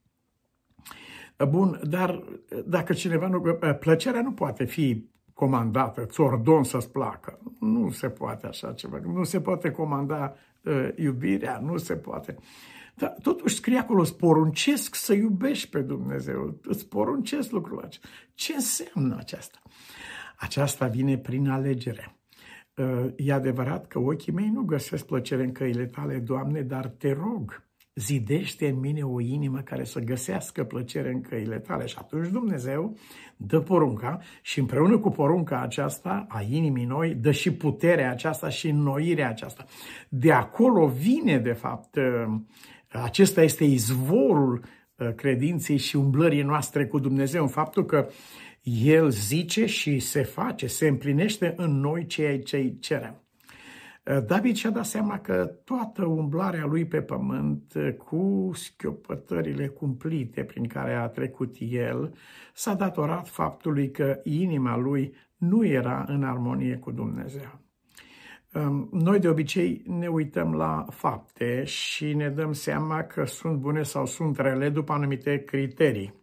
Bun, 1.49 1.79
dar 1.83 2.23
dacă 2.65 2.93
cineva 2.93 3.27
nu... 3.27 3.41
Plăcerea 3.79 4.21
nu 4.21 4.31
poate 4.31 4.65
fi 4.65 5.09
comandată, 5.35 6.05
ți 6.05 6.21
ordon 6.21 6.63
să-ți 6.63 6.91
placă. 6.91 7.39
Nu 7.59 7.89
se 7.89 8.09
poate 8.09 8.47
așa 8.47 8.73
ceva. 8.73 8.99
Nu 9.03 9.23
se 9.23 9.41
poate 9.41 9.71
comanda 9.71 10.35
uh, 10.61 10.89
iubirea, 10.95 11.59
nu 11.59 11.77
se 11.77 11.95
poate. 11.95 12.35
Dar 12.95 13.15
totuși 13.21 13.55
scrie 13.55 13.77
acolo, 13.77 14.01
îți 14.01 14.17
poruncesc 14.17 14.95
să 14.95 15.13
iubești 15.13 15.69
pe 15.69 15.79
Dumnezeu. 15.79 16.59
Îți 16.63 16.87
poruncesc 16.87 17.51
lucrul 17.51 17.79
acesta. 17.79 18.07
Ce 18.33 18.53
înseamnă 18.53 19.15
aceasta? 19.17 19.61
Aceasta 20.37 20.87
vine 20.87 21.17
prin 21.17 21.49
alegere. 21.49 22.15
Uh, 22.75 23.05
e 23.15 23.33
adevărat 23.33 23.87
că 23.87 23.99
ochii 23.99 24.33
mei 24.33 24.49
nu 24.49 24.61
găsesc 24.61 25.05
plăcere 25.05 25.43
în 25.43 25.51
căile 25.51 25.85
tale, 25.85 26.17
Doamne, 26.17 26.61
dar 26.61 26.87
te 26.87 27.11
rog, 27.13 27.63
zidește 27.95 28.67
în 28.67 28.79
mine 28.79 29.01
o 29.01 29.19
inimă 29.21 29.59
care 29.59 29.83
să 29.83 29.99
găsească 29.99 30.63
plăcere 30.63 31.11
în 31.11 31.21
căile 31.21 31.59
tale. 31.59 31.85
Și 31.85 31.95
atunci 31.99 32.27
Dumnezeu 32.27 32.97
dă 33.37 33.59
porunca 33.59 34.19
și 34.41 34.59
împreună 34.59 34.97
cu 34.97 35.09
porunca 35.09 35.61
aceasta 35.61 36.25
a 36.29 36.41
inimii 36.49 36.85
noi, 36.85 37.13
dă 37.13 37.31
și 37.31 37.53
puterea 37.53 38.11
aceasta 38.11 38.49
și 38.49 38.69
înnoirea 38.69 39.29
aceasta. 39.29 39.65
De 40.09 40.31
acolo 40.31 40.87
vine, 40.87 41.39
de 41.39 41.51
fapt, 41.51 41.95
ă, 41.95 42.41
acesta 42.89 43.41
este 43.41 43.63
izvorul 43.63 44.63
ă, 44.99 45.11
credinței 45.11 45.77
și 45.77 45.95
umblării 45.95 46.41
noastre 46.41 46.85
cu 46.85 46.99
Dumnezeu, 46.99 47.41
în 47.41 47.49
faptul 47.49 47.85
că 47.85 48.07
El 48.63 49.09
zice 49.09 49.65
și 49.65 49.99
se 49.99 50.23
face, 50.23 50.67
se 50.67 50.87
împlinește 50.87 51.53
în 51.57 51.79
noi 51.79 52.05
ceea 52.05 52.39
ce 52.39 52.57
îi 52.57 52.77
cerem. 52.79 53.24
Eh, 54.05 54.23
David 54.25 54.55
și-a 54.55 54.69
dat 54.69 54.85
seama 54.85 55.19
că 55.19 55.45
toată 55.63 56.05
umblarea 56.05 56.65
lui 56.65 56.85
pe 56.85 57.01
pământ, 57.01 57.75
eh, 57.75 57.93
cu 57.93 58.51
schiopătările 58.53 59.67
cumplite 59.67 60.43
prin 60.43 60.67
care 60.67 60.93
a 60.93 61.07
trecut 61.07 61.55
el, 61.59 62.13
s-a 62.53 62.73
datorat 62.73 63.27
faptului 63.27 63.91
că 63.91 64.19
inima 64.23 64.77
lui 64.77 65.15
nu 65.37 65.65
era 65.65 66.05
în 66.07 66.23
armonie 66.23 66.77
cu 66.77 66.91
Dumnezeu. 66.91 67.63
Noi 68.91 69.19
de 69.19 69.27
obicei 69.27 69.83
ne 69.87 70.07
uităm 70.07 70.53
la 70.53 70.85
fapte 70.89 71.63
și 71.63 72.13
ne 72.13 72.29
dăm 72.29 72.51
seama 72.51 73.03
că 73.03 73.25
sunt 73.25 73.57
bune 73.57 73.83
sau 73.83 74.05
sunt 74.05 74.37
rele 74.37 74.69
după 74.69 74.93
anumite 74.93 75.43
criterii. 75.43 76.13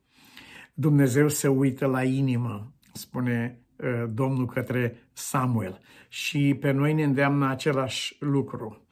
Dumnezeu 0.74 1.28
se 1.28 1.48
uită 1.48 1.86
la 1.86 2.02
inimă, 2.02 2.72
spune 2.92 3.62
Uh, 3.71 3.71
Domnul 4.08 4.46
către 4.46 5.08
Samuel 5.12 5.80
și 6.08 6.56
pe 6.60 6.70
noi 6.70 6.92
ne 6.92 7.02
îndeamnă 7.02 7.48
același 7.48 8.16
lucru. 8.20 8.86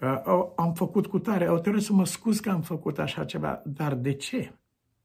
Uh, 0.00 0.42
am 0.56 0.72
făcut 0.72 1.06
cu 1.06 1.18
tare, 1.18 1.46
au 1.46 1.58
trebuit 1.58 1.82
să 1.82 1.92
mă 1.92 2.06
scuz 2.06 2.40
că 2.40 2.50
am 2.50 2.60
făcut 2.60 2.98
așa 2.98 3.24
ceva, 3.24 3.62
dar 3.64 3.94
de 3.94 4.12
ce? 4.12 4.52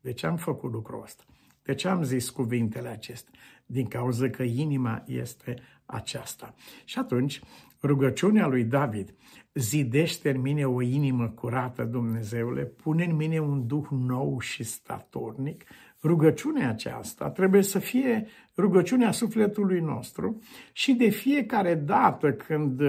De 0.01 0.13
ce 0.13 0.27
am 0.27 0.35
făcut 0.35 0.71
lucrul 0.71 1.01
ăsta? 1.03 1.23
De 1.63 1.73
ce 1.73 1.87
am 1.87 2.03
zis 2.03 2.29
cuvintele 2.29 2.87
acestea? 2.87 3.33
Din 3.65 3.87
cauza 3.87 4.29
că 4.29 4.43
inima 4.43 5.03
este 5.05 5.55
aceasta. 5.85 6.53
Și 6.85 6.99
atunci, 6.99 7.41
rugăciunea 7.81 8.47
lui 8.47 8.63
David, 8.63 9.13
zidește 9.53 10.29
în 10.29 10.41
mine 10.41 10.65
o 10.65 10.81
inimă 10.81 11.27
curată, 11.27 11.83
Dumnezeule, 11.83 12.63
pune 12.63 13.03
în 13.03 13.15
mine 13.15 13.39
un 13.39 13.67
duh 13.67 13.87
nou 13.89 14.39
și 14.39 14.63
statornic, 14.63 15.63
Rugăciunea 16.03 16.69
aceasta 16.69 17.29
trebuie 17.29 17.61
să 17.61 17.79
fie 17.79 18.27
rugăciunea 18.57 19.11
sufletului 19.11 19.79
nostru 19.79 20.41
și 20.73 20.93
de 20.93 21.09
fiecare 21.09 21.75
dată 21.75 22.33
când 22.33 22.81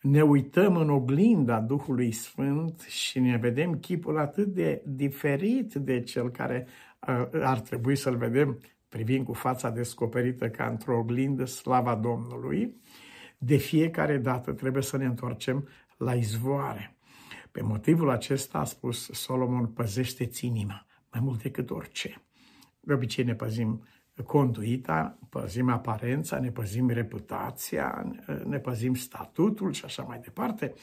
ne 0.00 0.22
uităm 0.22 0.76
în 0.76 0.90
oglinda 0.90 1.60
Duhului 1.60 2.12
Sfânt 2.12 2.80
și 2.80 3.18
ne 3.18 3.36
vedem 3.36 3.78
chipul 3.78 4.18
atât 4.18 4.46
de 4.46 4.82
diferit 4.86 5.74
de 5.74 6.00
cel 6.00 6.30
care 6.30 6.66
ar 7.42 7.60
trebui 7.60 7.96
să-l 7.96 8.16
vedem 8.16 8.58
privind 8.88 9.24
cu 9.24 9.32
fața 9.32 9.70
descoperită 9.70 10.48
ca 10.48 10.66
într-o 10.66 10.98
oglindă 10.98 11.44
slava 11.44 11.94
Domnului, 11.94 12.80
de 13.38 13.56
fiecare 13.56 14.18
dată 14.18 14.52
trebuie 14.52 14.82
să 14.82 14.96
ne 14.96 15.04
întoarcem 15.04 15.68
la 15.96 16.14
izvoare. 16.14 16.96
Pe 17.50 17.62
motivul 17.62 18.10
acesta 18.10 18.58
a 18.58 18.64
spus 18.64 19.08
Solomon, 19.12 19.66
păzește-ți 19.66 20.46
inima 20.46 20.86
mai 21.12 21.20
mult 21.24 21.42
decât 21.42 21.70
orice. 21.70 22.22
De 22.80 22.92
obicei 22.92 23.24
ne 23.24 23.34
păzim 23.34 23.86
conduita, 24.24 25.18
păzim 25.28 25.68
aparența, 25.68 26.38
ne 26.38 26.50
păzim 26.50 26.88
reputația, 26.88 28.12
ne 28.44 28.58
păzim 28.58 28.94
statutul 28.94 29.72
și 29.72 29.84
așa 29.84 30.02
mai 30.02 30.20
departe. 30.20 30.74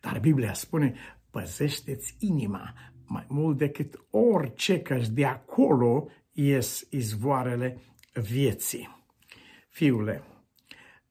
Dar 0.00 0.20
Biblia 0.20 0.52
spune, 0.52 0.94
păzește-ți 1.30 2.16
inima 2.18 2.74
mai 3.06 3.26
mult 3.28 3.58
decât 3.58 4.06
orice, 4.10 4.82
că 4.82 5.00
de 5.12 5.26
acolo 5.26 6.08
ies 6.32 6.86
izvoarele 6.90 7.80
vieții. 8.12 9.04
Fiule, 9.68 10.22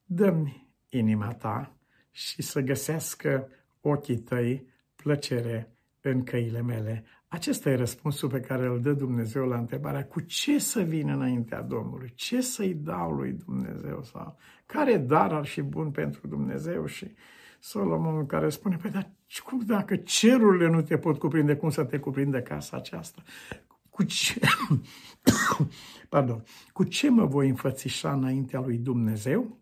dă-mi 0.04 0.68
inima 0.88 1.34
ta 1.34 1.76
și 2.10 2.42
să 2.42 2.60
găsească 2.60 3.48
ochii 3.80 4.18
tăi 4.18 4.66
plăcere 4.96 5.74
în 6.00 6.24
căile 6.24 6.62
mele. 6.62 7.04
Acesta 7.32 7.70
e 7.70 7.74
răspunsul 7.74 8.28
pe 8.28 8.40
care 8.40 8.66
îl 8.66 8.80
dă 8.80 8.92
Dumnezeu 8.92 9.46
la 9.46 9.56
întrebarea 9.56 10.06
cu 10.06 10.20
ce 10.20 10.58
să 10.58 10.80
vin 10.80 11.08
înaintea 11.08 11.62
Domnului, 11.62 12.12
ce 12.14 12.40
să-i 12.40 12.74
dau 12.74 13.12
lui 13.12 13.32
Dumnezeu 13.32 14.02
sau 14.02 14.36
care 14.66 14.96
dar 14.96 15.32
ar 15.32 15.46
fi 15.46 15.62
bun 15.62 15.90
pentru 15.90 16.26
Dumnezeu 16.26 16.86
și 16.86 17.14
Solomon 17.60 18.26
care 18.26 18.48
spune, 18.48 18.76
păi 18.76 18.90
dar 18.90 19.10
cum 19.44 19.60
dacă 19.60 19.96
cerurile 19.96 20.68
nu 20.68 20.82
te 20.82 20.98
pot 20.98 21.18
cuprinde, 21.18 21.56
cum 21.56 21.70
să 21.70 21.84
te 21.84 21.98
cuprinde 21.98 22.42
casa 22.42 22.76
aceasta? 22.76 23.22
Cu 23.90 24.02
ce, 24.02 24.40
pardon, 26.08 26.44
cu 26.72 26.84
ce 26.84 27.10
mă 27.10 27.24
voi 27.24 27.48
înfățișa 27.48 28.12
înaintea 28.12 28.60
lui 28.60 28.76
Dumnezeu? 28.76 29.58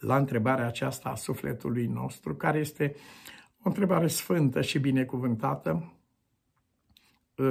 La 0.00 0.16
întrebarea 0.16 0.66
aceasta 0.66 1.08
a 1.08 1.14
sufletului 1.14 1.86
nostru, 1.86 2.34
care 2.34 2.58
este 2.58 2.94
O 3.62 3.68
întrebare 3.68 4.06
sfântă 4.06 4.62
și 4.62 4.78
binecuvântată, 4.78 5.95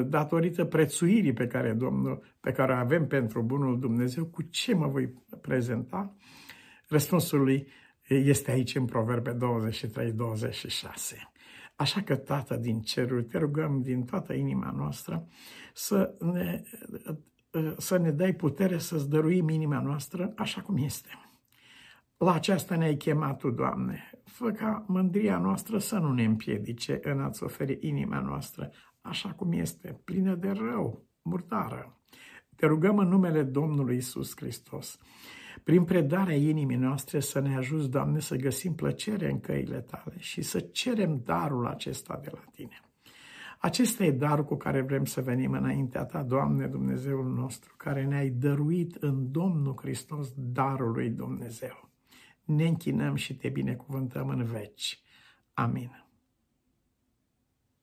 datorită 0.05 0.65
prețuirii 0.65 1.33
pe 1.33 1.47
care, 1.47 1.73
Domnul, 1.73 2.23
pe 2.39 2.51
care 2.51 2.73
o 2.73 2.75
avem 2.75 3.07
pentru 3.07 3.41
Bunul 3.41 3.79
Dumnezeu, 3.79 4.25
cu 4.25 4.41
ce 4.41 4.75
mă 4.75 4.87
voi 4.87 5.13
prezenta? 5.41 6.15
Răspunsul 6.87 7.43
lui 7.43 7.67
este 8.07 8.51
aici 8.51 8.75
în 8.75 8.85
Proverbe 8.85 9.33
23-26. 9.33 9.37
Așa 11.75 12.01
că, 12.01 12.15
Tată 12.15 12.55
din 12.55 12.81
ceruri, 12.81 13.23
te 13.23 13.37
rugăm 13.37 13.81
din 13.81 14.03
toată 14.03 14.33
inima 14.33 14.73
noastră 14.75 15.27
să 15.73 16.15
ne, 16.19 16.63
să 17.77 17.97
ne 17.97 18.11
dai 18.11 18.33
putere 18.33 18.77
să-ți 18.77 19.09
dăruim 19.09 19.49
inima 19.49 19.79
noastră 19.79 20.33
așa 20.35 20.61
cum 20.61 20.77
este. 20.77 21.09
La 22.17 22.33
aceasta 22.33 22.75
ne-ai 22.75 22.95
chemat 22.95 23.37
Tu, 23.37 23.49
Doamne. 23.49 24.09
Fă 24.23 24.51
ca 24.51 24.85
mândria 24.87 25.37
noastră 25.37 25.77
să 25.77 25.97
nu 25.97 26.13
ne 26.13 26.23
împiedice 26.23 26.99
în 27.01 27.21
a-ți 27.21 27.43
oferi 27.43 27.77
inima 27.81 28.19
noastră 28.19 28.71
așa 29.05 29.29
cum 29.29 29.51
este, 29.51 29.99
plină 30.03 30.35
de 30.35 30.49
rău, 30.49 31.05
murdară. 31.21 31.99
Te 32.55 32.65
rugăm 32.65 32.97
în 32.97 33.07
numele 33.07 33.43
Domnului 33.43 33.95
Isus 33.95 34.33
Hristos, 34.35 34.97
prin 35.63 35.83
predarea 35.83 36.35
inimii 36.35 36.75
noastre 36.75 37.19
să 37.19 37.39
ne 37.39 37.55
ajuți, 37.55 37.89
Doamne, 37.89 38.19
să 38.19 38.35
găsim 38.35 38.75
plăcere 38.75 39.31
în 39.31 39.39
căile 39.39 39.79
Tale 39.79 40.15
și 40.17 40.41
să 40.41 40.59
cerem 40.59 41.21
darul 41.23 41.67
acesta 41.67 42.19
de 42.23 42.29
la 42.33 42.43
Tine. 42.51 42.79
Acesta 43.59 44.03
e 44.03 44.11
darul 44.11 44.45
cu 44.45 44.55
care 44.55 44.81
vrem 44.81 45.05
să 45.05 45.21
venim 45.21 45.51
înaintea 45.51 46.05
Ta, 46.05 46.23
Doamne 46.23 46.67
Dumnezeul 46.67 47.33
nostru, 47.33 47.73
care 47.77 48.05
ne-ai 48.05 48.29
dăruit 48.29 48.95
în 48.95 49.31
Domnul 49.31 49.75
Hristos 49.81 50.33
darul 50.35 50.91
lui 50.91 51.09
Dumnezeu. 51.09 51.89
Ne 52.43 52.67
închinăm 52.67 53.15
și 53.15 53.35
Te 53.35 53.49
binecuvântăm 53.49 54.29
în 54.29 54.43
veci. 54.43 55.01
Amin. 55.53 56.04